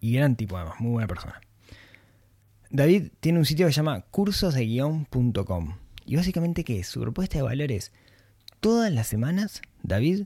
Y 0.00 0.14
gran 0.14 0.36
tipo 0.36 0.56
además, 0.56 0.80
muy 0.80 0.92
buena 0.92 1.08
persona. 1.08 1.40
David 2.70 3.10
tiene 3.20 3.38
un 3.38 3.44
sitio 3.44 3.66
que 3.66 3.72
se 3.72 3.76
llama 3.76 4.02
cursosdeguion.com. 4.10 5.76
Y 6.04 6.16
básicamente, 6.16 6.64
¿qué 6.64 6.80
es? 6.80 6.88
Su 6.88 7.00
propuesta 7.00 7.38
de 7.38 7.42
valores. 7.42 7.92
Todas 8.60 8.92
las 8.92 9.06
semanas, 9.06 9.62
David 9.82 10.24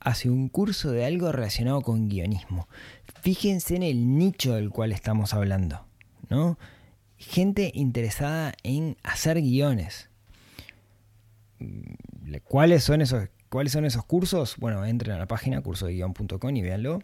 hace 0.00 0.30
un 0.30 0.48
curso 0.48 0.92
de 0.92 1.04
algo 1.04 1.32
relacionado 1.32 1.80
con 1.82 2.08
guionismo. 2.08 2.68
Fíjense 3.22 3.76
en 3.76 3.82
el 3.82 4.16
nicho 4.16 4.54
del 4.54 4.70
cual 4.70 4.92
estamos 4.92 5.34
hablando, 5.34 5.84
¿no? 6.28 6.58
Gente 7.16 7.72
interesada 7.74 8.54
en 8.62 8.96
hacer 9.02 9.40
guiones. 9.40 10.08
Mm, 11.58 12.36
¿Cuáles 12.44 12.84
son 12.84 13.02
esos, 13.02 13.28
cuáles 13.48 13.72
son 13.72 13.84
esos 13.84 14.04
cursos? 14.04 14.56
Bueno, 14.58 14.84
entren 14.84 15.16
a 15.16 15.18
la 15.18 15.26
página 15.26 15.60
cursodeguion.com 15.60 16.56
y 16.56 16.62
véanlo. 16.62 17.00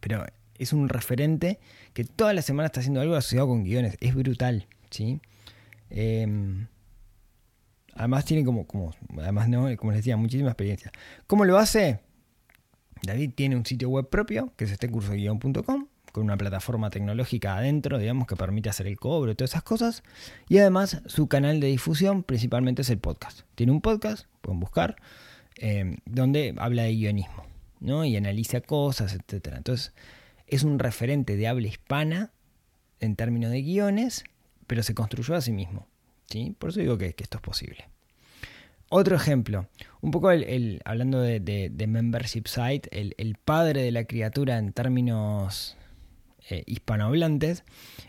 Pero 0.00 0.24
es 0.58 0.72
un 0.72 0.88
referente 0.88 1.58
que 1.92 2.04
toda 2.04 2.32
la 2.32 2.42
semana 2.42 2.66
está 2.66 2.80
haciendo 2.80 3.00
algo 3.00 3.14
asociado 3.14 3.48
con 3.48 3.64
guiones. 3.64 3.96
Es 4.00 4.14
brutal, 4.14 4.66
¿sí? 4.90 5.20
Em, 5.90 6.66
además 7.94 8.24
tiene 8.24 8.44
como, 8.44 8.66
como, 8.66 8.92
además 9.18 9.48
como 9.76 9.92
les 9.92 10.00
decía, 10.00 10.16
muchísima 10.16 10.50
experiencia. 10.50 10.92
¿Cómo 11.26 11.44
lo 11.44 11.58
hace? 11.58 12.00
David 13.02 13.32
tiene 13.34 13.56
un 13.56 13.66
sitio 13.66 13.88
web 13.90 14.08
propio, 14.08 14.52
que 14.56 14.64
es 14.64 14.72
este 14.72 14.88
con 16.14 16.22
una 16.22 16.36
plataforma 16.36 16.90
tecnológica 16.90 17.56
adentro, 17.56 17.98
digamos, 17.98 18.28
que 18.28 18.36
permite 18.36 18.68
hacer 18.68 18.86
el 18.86 18.96
cobro 19.00 19.32
y 19.32 19.34
todas 19.34 19.50
esas 19.50 19.64
cosas. 19.64 20.04
Y 20.48 20.58
además 20.58 21.02
su 21.06 21.26
canal 21.26 21.58
de 21.58 21.66
difusión 21.66 22.22
principalmente 22.22 22.82
es 22.82 22.90
el 22.90 22.98
podcast. 22.98 23.40
Tiene 23.56 23.72
un 23.72 23.80
podcast, 23.80 24.26
pueden 24.40 24.60
buscar, 24.60 24.94
em, 25.56 25.96
donde 26.06 26.54
habla 26.56 26.84
de 26.84 26.94
guionismo, 26.94 27.44
¿no? 27.80 28.04
Y 28.04 28.16
analiza 28.16 28.60
cosas, 28.60 29.12
etc. 29.12 29.54
Entonces, 29.56 29.92
es 30.54 30.62
un 30.62 30.78
referente 30.78 31.36
de 31.36 31.48
habla 31.48 31.68
hispana 31.68 32.32
en 33.00 33.16
términos 33.16 33.50
de 33.50 33.62
guiones, 33.62 34.24
pero 34.66 34.82
se 34.82 34.94
construyó 34.94 35.34
a 35.34 35.40
sí 35.40 35.52
mismo. 35.52 35.86
¿sí? 36.26 36.54
Por 36.58 36.70
eso 36.70 36.80
digo 36.80 36.98
que, 36.98 37.14
esto 37.16 37.38
es 37.38 37.42
posible. 37.42 37.88
Otro 38.88 39.16
ejemplo, 39.16 39.68
un 40.00 40.10
poco 40.10 40.30
el, 40.30 40.80
hablando 40.84 41.20
de, 41.20 41.86
membership 41.88 42.46
site, 42.46 42.88
el, 42.92 43.36
padre 43.44 43.82
de 43.82 43.90
la 43.90 44.04
criatura 44.04 44.58
en 44.58 44.72
términos 44.72 45.76
eh, 46.48 46.62
hispanohablantes 46.66 47.64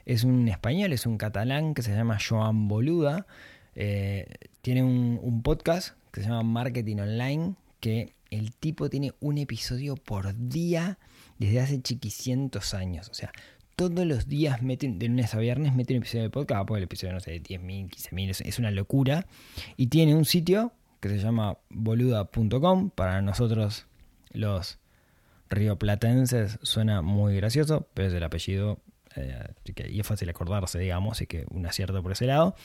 es 0.06 0.24
un 0.24 0.48
español, 0.48 0.94
es 0.94 1.06
un 1.06 1.18
catalán 1.18 1.74
que 1.74 1.82
se 1.82 1.96
llama 1.96 2.20
Joan 2.20 2.68
Boluda. 2.68 3.26
Eh, 3.74 4.28
tiene 4.62 4.84
un, 4.84 5.20
un, 5.22 5.42
podcast 5.42 5.98
que 6.12 6.22
se 6.22 6.28
llama 6.28 6.44
Marketing 6.44 6.98
Online, 6.98 7.56
que 7.80 8.14
el 8.30 8.54
tipo 8.54 8.90
tiene 8.90 9.14
un 9.20 9.38
episodio 9.38 9.96
por 9.96 10.36
día 10.50 11.00
desde 11.38 11.60
hace 11.60 11.82
chiquicientos 11.82 12.74
años. 12.74 13.10
O 13.10 13.14
sea, 13.14 13.32
todos 13.76 14.06
los 14.06 14.28
días 14.28 14.62
meten, 14.62 15.00
de 15.00 15.08
lunes 15.08 15.34
a 15.34 15.40
viernes, 15.40 15.76
mete 15.76 15.94
un 15.94 15.98
episodio 15.98 16.24
de 16.24 16.30
podcast, 16.30 16.68
pues 16.68 16.80
el 16.80 16.84
episodio, 16.84 17.14
no 17.14 17.20
sé, 17.20 17.32
de 17.32 17.44
10.000, 17.44 17.90
15.000, 17.90 18.46
es 18.46 18.60
una 18.60 18.72
locura. 18.72 19.26
Y 19.78 19.88
tiene 19.88 20.16
un 20.16 20.26
sitio 20.26 20.72
que 21.00 21.10
se 21.10 21.20
llama 21.20 21.58
boluda.com, 21.70 22.90
para 22.90 23.22
nosotros 23.22 23.86
los 24.32 24.80
rioplatenses 25.50 26.58
suena 26.62 27.02
muy 27.02 27.36
gracioso, 27.36 27.88
pero 27.94 28.08
es 28.08 28.14
el 28.14 28.24
apellido, 28.24 28.80
eh, 29.16 29.54
y 29.90 30.00
es 30.00 30.08
fácil 30.08 30.30
acordarse, 30.30 30.80
digamos, 30.80 31.18
así 31.18 31.28
que 31.28 31.46
un 31.52 31.66
acierto 31.66 32.02
por 32.02 32.14
ese 32.14 32.26
lado. 32.26 32.56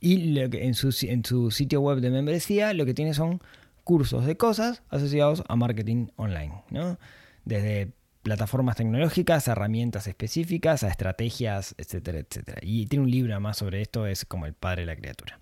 Y 0.00 0.38
en, 0.38 0.74
su, 0.74 0.94
en 1.02 1.24
su 1.24 1.50
sitio 1.50 1.80
web 1.80 2.00
de 2.00 2.10
membresía 2.10 2.72
lo 2.72 2.84
que 2.84 2.94
tiene 2.94 3.14
son 3.14 3.40
cursos 3.84 4.26
de 4.26 4.36
cosas 4.36 4.82
asociados 4.90 5.42
a 5.48 5.56
marketing 5.56 6.08
online, 6.16 6.62
¿no? 6.70 6.98
Desde 7.44 7.92
plataformas 8.28 8.76
tecnológicas, 8.76 9.48
herramientas 9.48 10.06
específicas, 10.06 10.82
a 10.82 10.88
estrategias, 10.88 11.74
etcétera, 11.78 12.18
etcétera. 12.18 12.58
Y 12.60 12.84
tiene 12.84 13.04
un 13.06 13.10
libro 13.10 13.40
más 13.40 13.56
sobre 13.56 13.80
esto, 13.80 14.06
es 14.06 14.26
como 14.26 14.44
el 14.44 14.52
padre 14.52 14.82
de 14.82 14.86
la 14.86 14.96
criatura. 14.96 15.40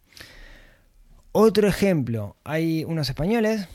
Otro 1.33 1.67
ejemplo, 1.67 2.37
hay 2.45 2.85
unos 2.85 3.09
españoles 3.09 3.67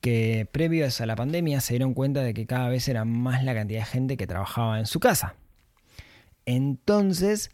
que 0.00 0.46
previos 0.52 1.00
a 1.00 1.06
la 1.06 1.16
pandemia 1.16 1.60
se 1.60 1.74
dieron 1.74 1.92
cuenta 1.92 2.22
de 2.22 2.34
que 2.34 2.46
cada 2.46 2.68
vez 2.68 2.86
era 2.86 3.04
más 3.04 3.42
la 3.42 3.52
cantidad 3.52 3.80
de 3.80 3.86
gente 3.86 4.16
que 4.16 4.28
trabajaba 4.28 4.78
en 4.78 4.86
su 4.86 5.00
casa. 5.00 5.34
Entonces 6.46 7.50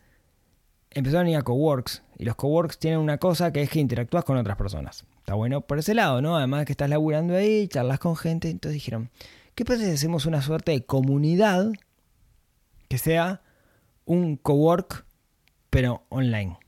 empezaron 0.91 1.29
a 1.29 1.31
ir 1.31 1.37
a 1.37 1.43
coworks 1.43 2.03
y 2.19 2.27
los 2.27 2.37
coworks 2.37 2.79
tienen 2.79 3.01
una 3.01 3.17
cosa 3.17 3.51
que 3.51 3.63
es 3.63 3.71
que 3.71 3.81
interactúas 3.81 4.25
con 4.25 4.37
otras 4.37 4.59
personas. 4.59 5.07
Está 5.21 5.33
bueno 5.33 5.63
por 5.63 5.79
ese 5.79 5.95
lado, 5.95 6.21
¿no? 6.21 6.37
Además 6.37 6.67
que 6.67 6.73
estás 6.73 6.91
laburando 6.91 7.35
ahí, 7.35 7.67
charlas 7.67 7.99
con 7.99 8.15
gente, 8.15 8.51
entonces 8.51 8.75
dijeron, 8.75 9.11
¿Qué 9.59 9.65
pasa 9.65 9.85
si 9.87 9.91
hacemos 9.91 10.25
una 10.25 10.41
suerte 10.41 10.71
de 10.71 10.87
comunidad 10.87 11.73
que 12.89 12.97
sea 12.97 13.43
un 14.05 14.37
cowork, 14.37 15.05
pero 15.69 16.07
online? 16.11 16.59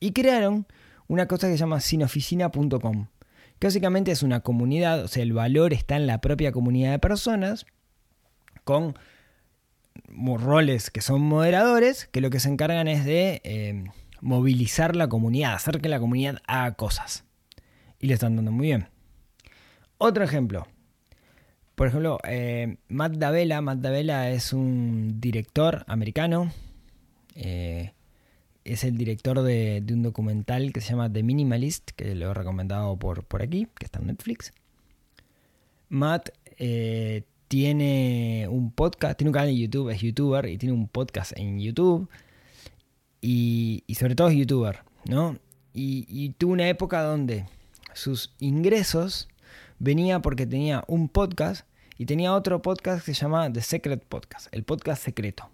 Y 0.00 0.12
crearon 0.12 0.66
una 1.06 1.28
cosa 1.28 1.48
que 1.48 1.52
se 1.52 1.58
llama 1.58 1.80
sinoficina.com, 1.80 3.08
que 3.58 3.66
básicamente 3.66 4.10
es 4.10 4.22
una 4.22 4.40
comunidad, 4.40 5.04
o 5.04 5.08
sea, 5.08 5.22
el 5.22 5.34
valor 5.34 5.74
está 5.74 5.96
en 5.96 6.06
la 6.06 6.22
propia 6.22 6.50
comunidad 6.50 6.92
de 6.92 6.98
personas, 6.98 7.66
con 8.64 8.94
roles 10.06 10.90
que 10.90 11.02
son 11.02 11.20
moderadores, 11.20 12.06
que 12.06 12.22
lo 12.22 12.30
que 12.30 12.40
se 12.40 12.48
encargan 12.48 12.88
es 12.88 13.04
de 13.04 13.42
eh, 13.44 13.84
movilizar 14.22 14.96
la 14.96 15.10
comunidad, 15.10 15.52
hacer 15.52 15.82
que 15.82 15.90
la 15.90 16.00
comunidad 16.00 16.38
haga 16.46 16.72
cosas. 16.72 17.26
Y 18.00 18.06
le 18.06 18.14
están 18.14 18.34
dando 18.34 18.50
muy 18.50 18.68
bien. 18.68 18.88
Otro 19.98 20.24
ejemplo, 20.24 20.66
por 21.78 21.86
ejemplo, 21.86 22.18
eh, 22.24 22.76
Matt 22.88 23.12
Davella. 23.12 23.60
Matt 23.60 23.78
Davella 23.78 24.32
es 24.32 24.52
un 24.52 25.20
director 25.20 25.84
americano. 25.86 26.50
Eh, 27.36 27.92
es 28.64 28.82
el 28.82 28.98
director 28.98 29.42
de, 29.42 29.84
un 29.92 30.02
documental 30.02 30.72
que 30.72 30.80
se 30.80 30.90
llama 30.90 31.10
The 31.10 31.22
Minimalist, 31.22 31.92
que 31.92 32.16
lo 32.16 32.32
he 32.32 32.34
recomendado 32.34 32.96
por, 32.96 33.22
por 33.22 33.42
aquí, 33.42 33.68
que 33.78 33.84
está 33.84 34.00
en 34.00 34.08
Netflix. 34.08 34.52
Matt 35.88 36.30
eh, 36.56 37.22
tiene 37.46 38.48
un 38.50 38.72
podcast, 38.72 39.16
tiene 39.16 39.28
un 39.28 39.34
canal 39.34 39.50
de 39.50 39.58
YouTube, 39.58 39.90
es 39.90 40.00
youtuber 40.00 40.46
y 40.46 40.58
tiene 40.58 40.72
un 40.72 40.88
podcast 40.88 41.30
en 41.36 41.60
YouTube. 41.60 42.08
Y, 43.20 43.84
sobre 43.96 44.16
todo 44.16 44.30
es 44.30 44.36
youtuber, 44.36 44.80
¿no? 45.08 45.38
y 45.72 46.30
tuvo 46.30 46.54
una 46.54 46.68
época 46.68 47.02
donde 47.02 47.46
sus 47.94 48.34
ingresos 48.40 49.28
venía 49.78 50.20
porque 50.20 50.44
tenía 50.44 50.82
un 50.88 51.08
podcast 51.08 51.67
y 51.98 52.06
tenía 52.06 52.32
otro 52.32 52.62
podcast 52.62 53.04
que 53.04 53.12
se 53.12 53.20
llama 53.20 53.52
The 53.52 53.60
Secret 53.60 54.04
Podcast, 54.04 54.46
el 54.52 54.62
podcast 54.62 55.02
secreto, 55.02 55.50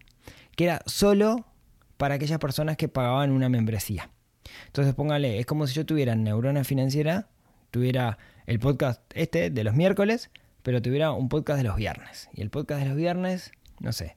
que 0.55 0.65
era 0.65 0.83
solo 0.85 1.47
para 1.97 2.17
aquellas 2.17 2.39
personas 2.39 2.77
que 2.77 2.89
pagaban 2.89 3.33
una 3.33 3.49
membresía. 3.49 4.11
Entonces 4.67 4.95
póngale, 4.95 5.41
es 5.41 5.47
como 5.47 5.67
si 5.67 5.75
yo 5.75 5.87
tuviera 5.87 6.15
Neurona 6.15 6.63
Financiera, 6.63 7.29
tuviera 7.71 8.19
el 8.47 8.61
podcast 8.61 9.01
este 9.15 9.49
de 9.49 9.65
los 9.65 9.75
miércoles, 9.75 10.31
pero 10.63 10.83
tuviera 10.83 11.13
un 11.13 11.31
podcast 11.31 11.57
de 11.57 11.65
los 11.65 11.77
viernes. 11.77 12.29
Y 12.35 12.43
el 12.43 12.51
podcast 12.51 12.83
de 12.83 12.89
los 12.89 12.97
viernes, 12.97 13.53
no 13.81 13.93
sé, 13.93 14.17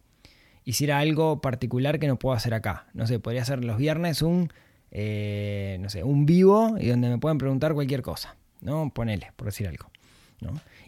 hiciera 0.66 1.00
algo 1.00 1.40
particular 1.40 1.98
que 1.98 2.08
no 2.08 2.20
puedo 2.20 2.36
hacer 2.36 2.54
acá. 2.54 2.88
No 2.94 3.08
sé, 3.08 3.20
podría 3.20 3.46
ser 3.46 3.64
los 3.64 3.78
viernes 3.78 4.22
un, 4.22 4.52
eh, 4.92 5.78
no 5.80 5.90
sé, 5.90 6.04
un 6.04 6.26
vivo 6.26 6.76
y 6.78 6.90
donde 6.90 7.08
me 7.08 7.20
pueden 7.20 7.38
preguntar 7.38 7.74
cualquier 7.74 8.02
cosa. 8.02 8.36
¿No? 8.60 8.92
Ponele, 8.94 9.32
por 9.38 9.46
decir 9.46 9.68
algo. 9.68 9.90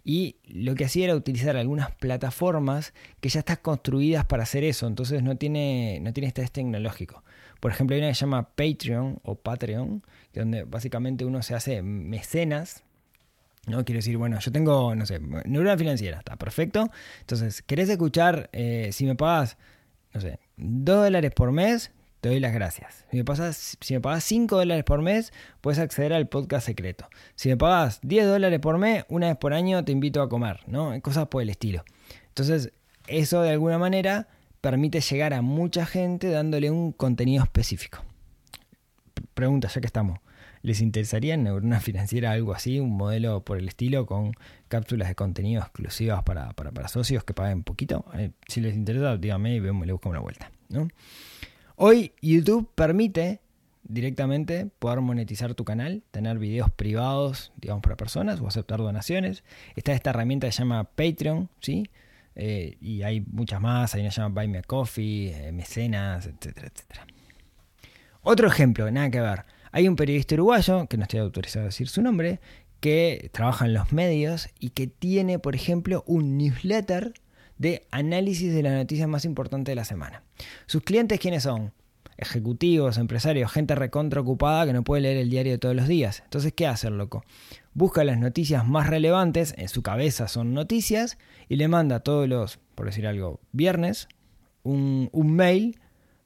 Y 0.03 0.37
lo 0.47 0.75
que 0.75 0.85
hacía 0.85 1.05
era 1.05 1.15
utilizar 1.15 1.57
algunas 1.57 1.91
plataformas 1.91 2.93
que 3.19 3.29
ya 3.29 3.39
están 3.39 3.57
construidas 3.61 4.25
para 4.25 4.43
hacer 4.43 4.63
eso, 4.63 4.87
entonces 4.87 5.23
no 5.23 5.35
tiene, 5.37 5.99
no 6.01 6.13
tiene 6.13 6.27
estrés 6.27 6.51
tecnológico. 6.51 7.23
Por 7.59 7.71
ejemplo, 7.71 7.95
hay 7.95 8.01
una 8.01 8.09
que 8.09 8.15
se 8.15 8.21
llama 8.21 8.49
Patreon 8.55 9.19
o 9.23 9.35
Patreon, 9.35 10.03
donde 10.33 10.63
básicamente 10.63 11.25
uno 11.25 11.41
se 11.41 11.55
hace 11.55 11.81
mecenas. 11.81 12.83
¿no? 13.67 13.83
Quiero 13.83 13.99
decir, 13.99 14.17
bueno, 14.17 14.39
yo 14.39 14.51
tengo, 14.51 14.95
no 14.95 15.05
sé, 15.05 15.19
neurona 15.19 15.77
financiera, 15.77 16.19
está 16.19 16.37
perfecto. 16.37 16.89
Entonces, 17.21 17.61
¿querés 17.61 17.89
escuchar 17.89 18.49
eh, 18.53 18.89
si 18.93 19.05
me 19.05 19.15
pagas, 19.15 19.57
no 20.13 20.21
sé, 20.21 20.39
2 20.57 21.03
dólares 21.03 21.31
por 21.35 21.51
mes? 21.51 21.91
Te 22.21 22.29
doy 22.29 22.39
las 22.39 22.53
gracias. 22.53 23.05
Si 23.09 23.17
me, 23.17 23.23
pasas, 23.23 23.77
pagas 24.01 24.23
5 24.23 24.57
dólares 24.57 24.83
por 24.83 25.01
mes, 25.01 25.31
puedes 25.61 25.79
acceder 25.79 26.13
al 26.13 26.27
podcast 26.27 26.65
secreto. 26.65 27.07
Si 27.35 27.49
me 27.49 27.57
pagas 27.57 27.99
10 28.03 28.27
dólares 28.27 28.59
por 28.59 28.77
mes, 28.77 29.05
una 29.09 29.27
vez 29.27 29.37
por 29.37 29.53
año 29.53 29.83
te 29.85 29.91
invito 29.91 30.21
a 30.21 30.29
comer, 30.29 30.59
¿no? 30.67 30.99
Cosas 31.01 31.27
por 31.27 31.41
el 31.41 31.49
estilo. 31.49 31.83
Entonces, 32.27 32.73
eso 33.07 33.41
de 33.41 33.51
alguna 33.51 33.77
manera 33.77 34.27
permite 34.61 34.99
llegar 34.99 35.33
a 35.33 35.41
mucha 35.41 35.85
gente 35.85 36.29
dándole 36.29 36.69
un 36.69 36.91
contenido 36.91 37.43
específico. 37.43 38.03
Pregunta, 39.33 39.69
ya 39.69 39.79
que 39.79 39.87
estamos. 39.87 40.19
¿Les 40.61 40.81
interesaría 40.81 41.35
en 41.35 41.43
Neurona 41.43 41.79
Financiera 41.79 42.31
algo 42.31 42.53
así? 42.53 42.81
Un 42.81 42.97
modelo 42.97 43.45
por 43.45 43.57
el 43.57 43.69
estilo 43.69 44.05
con 44.05 44.33
cápsulas 44.67 45.07
de 45.07 45.15
contenido 45.15 45.61
exclusivas 45.61 46.23
para, 46.23 46.53
socios 46.89 47.23
que 47.23 47.33
paguen 47.33 47.63
poquito. 47.63 48.03
Eh, 48.15 48.31
si 48.47 48.59
les 48.59 48.75
interesa, 48.75 49.15
díganme 49.15 49.55
y 49.55 49.61
le 49.61 49.93
busco 49.93 50.09
una 50.09 50.19
vuelta. 50.19 50.51
¿no? 50.67 50.89
Hoy 51.81 52.11
YouTube 52.21 52.69
permite 52.75 53.39
directamente 53.83 54.65
poder 54.79 54.99
monetizar 54.99 55.55
tu 55.55 55.63
canal, 55.63 56.03
tener 56.11 56.37
videos 56.37 56.69
privados, 56.69 57.53
digamos, 57.55 57.81
para 57.81 57.95
personas 57.95 58.41
o 58.41 58.47
aceptar 58.49 58.79
donaciones. 58.79 59.45
Está 59.77 59.93
esta 59.93 60.09
herramienta 60.09 60.45
que 60.45 60.51
se 60.51 60.59
llama 60.59 60.83
Patreon, 60.83 61.49
¿sí? 61.61 61.89
Eh, 62.35 62.75
y 62.81 63.03
hay 63.03 63.21
muchas 63.21 63.61
más, 63.61 63.95
hay 63.95 64.01
una 64.01 64.09
que 64.09 64.15
se 64.15 64.19
llama 64.19 64.41
Buy 64.41 64.49
Me 64.49 64.57
a 64.57 64.63
Coffee, 64.63 65.29
eh, 65.29 65.53
mecenas, 65.53 66.25
etcétera, 66.25 66.67
etcétera. 66.67 67.07
Otro 68.23 68.49
ejemplo, 68.49 68.91
nada 68.91 69.09
que 69.09 69.21
ver. 69.21 69.45
Hay 69.71 69.87
un 69.87 69.95
periodista 69.95 70.35
uruguayo, 70.35 70.85
que 70.87 70.97
no 70.97 71.03
estoy 71.03 71.21
autorizado 71.21 71.63
a 71.63 71.67
decir 71.67 71.87
su 71.87 72.01
nombre, 72.01 72.41
que 72.81 73.29
trabaja 73.31 73.65
en 73.65 73.73
los 73.73 73.93
medios 73.93 74.49
y 74.59 74.71
que 74.71 74.87
tiene, 74.87 75.39
por 75.39 75.55
ejemplo, 75.55 76.03
un 76.07 76.37
newsletter 76.37 77.13
de 77.59 77.85
análisis 77.91 78.51
de 78.53 78.63
las 78.63 78.73
noticias 78.73 79.07
más 79.07 79.25
importantes 79.25 79.71
de 79.71 79.75
la 79.75 79.85
semana. 79.85 80.23
¿Sus 80.65 80.81
clientes 80.81 81.19
quiénes 81.19 81.43
son? 81.43 81.73
Ejecutivos, 82.17 82.97
empresarios, 82.97 83.51
gente 83.51 83.75
recontra 83.75 84.21
ocupada 84.21 84.65
que 84.65 84.73
no 84.73 84.83
puede 84.83 85.03
leer 85.03 85.17
el 85.17 85.29
diario 85.29 85.59
todos 85.59 85.75
los 85.75 85.87
días. 85.87 86.21
Entonces, 86.23 86.53
¿qué 86.53 86.67
hace 86.67 86.87
el 86.87 86.97
loco? 86.97 87.23
Busca 87.73 88.03
las 88.03 88.17
noticias 88.17 88.65
más 88.65 88.87
relevantes, 88.87 89.53
en 89.57 89.69
su 89.69 89.83
cabeza 89.83 90.27
son 90.27 90.53
noticias, 90.53 91.17
y 91.47 91.57
le 91.57 91.67
manda 91.67 91.99
todos 91.99 92.27
los, 92.27 92.59
por 92.75 92.87
decir 92.87 93.05
algo, 93.07 93.39
viernes, 93.51 94.07
un, 94.63 95.09
mail 95.13 95.79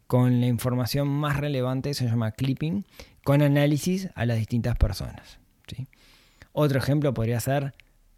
con 0.08 0.40
la 0.40 0.48
información 0.48 1.08
más 1.08 1.38
relevante, 1.38 1.94
se 1.94 2.06
llama 2.06 2.32
clipping, 2.32 2.86
con 3.24 3.42
análisis 3.42 4.10
a 4.16 4.26
las 4.26 4.38
distintas 4.38 4.78
personas. 4.78 5.40
¿sí? 5.68 5.88
Otro 6.52 6.78
ejemplo 6.78 7.14
podría 7.14 7.40
ser 7.40 7.74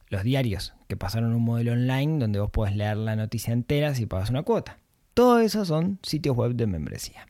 los 0.10 0.24
diarios, 0.24 0.74
que 0.88 0.98
pasaron 0.98 1.34
un 1.34 1.44
modelo 1.44 1.74
online 1.74 2.20
donde 2.20 2.40
vos 2.40 2.52
podés 2.52 2.76
leer 2.76 2.98
la 2.98 3.16
noticia 3.16 3.54
entera 3.54 3.96
si 3.96 4.06
pagas 4.06 4.30
una 4.30 4.44
cuota. 4.44 4.78
Todo 5.14 5.40
eso 5.40 5.66
son 5.66 6.00
sitios 6.04 6.36
web 6.36 6.56
de 6.56 6.68
membresía. 6.68 7.28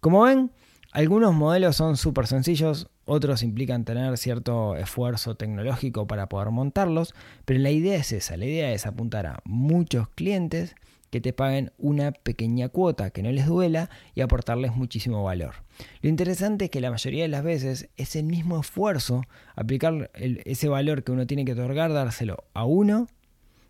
Como 0.00 0.22
ven, 0.22 0.50
algunos 0.92 1.34
modelos 1.34 1.76
son 1.76 1.96
súper 1.96 2.26
sencillos, 2.26 2.88
otros 3.04 3.42
implican 3.42 3.84
tener 3.84 4.16
cierto 4.16 4.76
esfuerzo 4.76 5.34
tecnológico 5.34 6.06
para 6.06 6.28
poder 6.28 6.50
montarlos, 6.50 7.14
pero 7.44 7.60
la 7.60 7.70
idea 7.70 7.96
es 7.96 8.12
esa, 8.12 8.36
la 8.36 8.44
idea 8.44 8.72
es 8.72 8.86
apuntar 8.86 9.26
a 9.26 9.40
muchos 9.44 10.08
clientes 10.10 10.74
que 11.14 11.20
te 11.20 11.32
paguen 11.32 11.70
una 11.78 12.10
pequeña 12.10 12.70
cuota, 12.70 13.10
que 13.10 13.22
no 13.22 13.30
les 13.30 13.46
duela 13.46 13.88
y 14.16 14.20
aportarles 14.20 14.74
muchísimo 14.74 15.22
valor. 15.22 15.54
Lo 16.02 16.08
interesante 16.08 16.64
es 16.64 16.70
que 16.72 16.80
la 16.80 16.90
mayoría 16.90 17.22
de 17.22 17.28
las 17.28 17.44
veces 17.44 17.88
es 17.96 18.16
el 18.16 18.24
mismo 18.24 18.58
esfuerzo 18.58 19.22
aplicar 19.54 20.10
ese 20.14 20.68
valor 20.68 21.04
que 21.04 21.12
uno 21.12 21.24
tiene 21.24 21.44
que 21.44 21.52
otorgar, 21.52 21.92
dárselo 21.92 22.42
a 22.52 22.64
uno, 22.64 23.06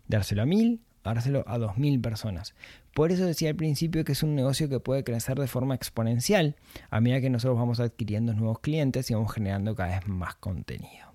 dárselo 0.07 0.41
a 0.41 0.47
mil, 0.47 0.81
dárselo 1.03 1.43
a 1.45 1.59
dos 1.59 1.77
mil 1.77 2.01
personas. 2.01 2.55
Por 2.95 3.11
eso 3.11 3.27
decía 3.27 3.49
al 3.49 3.55
principio 3.55 4.03
que 4.05 4.13
es 4.13 4.23
un 4.23 4.33
negocio 4.33 4.67
que 4.67 4.79
puede 4.79 5.03
crecer 5.03 5.37
de 5.37 5.45
forma 5.45 5.75
exponencial 5.75 6.55
a 6.89 6.99
medida 6.99 7.21
que 7.21 7.29
nosotros 7.29 7.59
vamos 7.59 7.79
adquiriendo 7.79 8.33
nuevos 8.33 8.57
clientes 8.57 9.11
y 9.11 9.13
vamos 9.13 9.31
generando 9.31 9.75
cada 9.75 9.99
vez 9.99 10.07
más 10.07 10.33
contenido. 10.33 11.13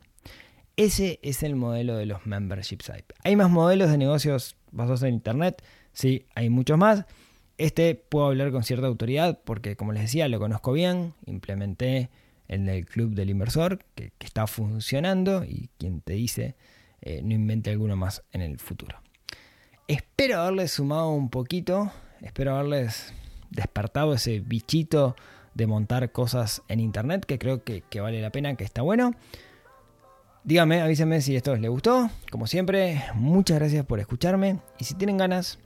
Ese 0.77 1.19
es 1.23 1.43
el 1.43 1.57
modelo 1.57 1.97
de 1.97 2.07
los 2.07 2.25
membership 2.25 2.83
sites. 2.83 3.17
Hay 3.25 3.35
más 3.35 3.51
modelos 3.51 3.91
de 3.91 3.99
negocios 3.99 4.57
basados 4.71 5.03
en 5.03 5.15
Internet, 5.15 5.63
Sí, 5.93 6.27
hay 6.35 6.51
muchos 6.51 6.79
más. 6.79 7.05
Este 7.59 7.95
puedo 7.95 8.27
hablar 8.27 8.53
con 8.53 8.65
cierta 8.65 8.87
autoridad 8.87 9.41
porque, 9.45 9.77
como 9.77 9.93
les 9.93 10.03
decía, 10.03 10.29
lo 10.29 10.39
conozco 10.39 10.73
bien. 10.73 11.15
Implementé 11.27 12.11
el 12.51 12.87
Club 12.87 13.15
del 13.15 13.31
Inversor, 13.31 13.79
que, 13.95 14.13
está 14.21 14.47
funcionando 14.47 15.45
y 15.45 15.71
quien 15.79 16.01
te 16.01 16.15
dice 16.15 16.57
eh, 17.01 17.23
no 17.23 17.33
invente 17.35 17.71
alguno 17.71 17.97
más 17.97 18.23
en 18.33 18.43
el 18.43 18.59
futuro. 18.59 18.99
Espero 19.87 20.41
haberles 20.41 20.73
sumado 20.73 21.11
un 21.11 21.31
poquito, 21.31 21.93
espero 22.21 22.57
haberles 22.57 23.15
despertado 23.51 24.15
ese 24.15 24.41
bichito 24.41 25.17
de 25.55 25.67
montar 25.67 26.13
cosas 26.13 26.63
en 26.69 26.81
internet 26.81 27.25
que 27.25 27.39
creo 27.39 27.65
que, 27.65 27.83
que 27.83 28.01
vale 28.01 28.21
la 28.21 28.31
pena, 28.31 28.55
que 28.57 28.65
está 28.65 28.83
bueno. 28.83 29.15
Díganme, 30.43 30.81
avísenme 30.81 31.21
si 31.21 31.37
esto 31.37 31.55
les 31.57 31.71
gustó. 31.71 32.11
Como 32.31 32.47
siempre, 32.47 33.03
muchas 33.15 33.59
gracias 33.59 33.85
por 33.85 34.01
escucharme 34.01 34.59
y 34.79 34.85
si 34.85 34.95
tienen 34.95 35.19
ganas 35.19 35.59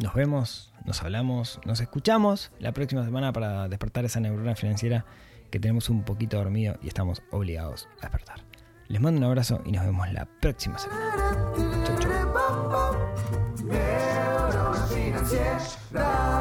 nos 0.00 0.14
vemos, 0.14 0.72
nos 0.84 1.02
hablamos, 1.02 1.60
nos 1.64 1.80
escuchamos 1.80 2.52
la 2.58 2.72
próxima 2.72 3.04
semana 3.04 3.32
para 3.32 3.68
despertar 3.68 4.04
esa 4.04 4.20
neurona 4.20 4.54
financiera 4.54 5.04
que 5.50 5.60
tenemos 5.60 5.88
un 5.90 6.04
poquito 6.04 6.36
dormido 6.38 6.76
y 6.82 6.88
estamos 6.88 7.22
obligados 7.30 7.88
a 7.98 8.02
despertar. 8.02 8.40
Les 8.88 9.00
mando 9.00 9.18
un 9.18 9.24
abrazo 9.24 9.62
y 9.64 9.72
nos 9.72 9.84
vemos 9.84 10.12
la 10.12 10.26
próxima 10.26 10.78
semana. 10.78 11.54
Chau. 15.92 16.39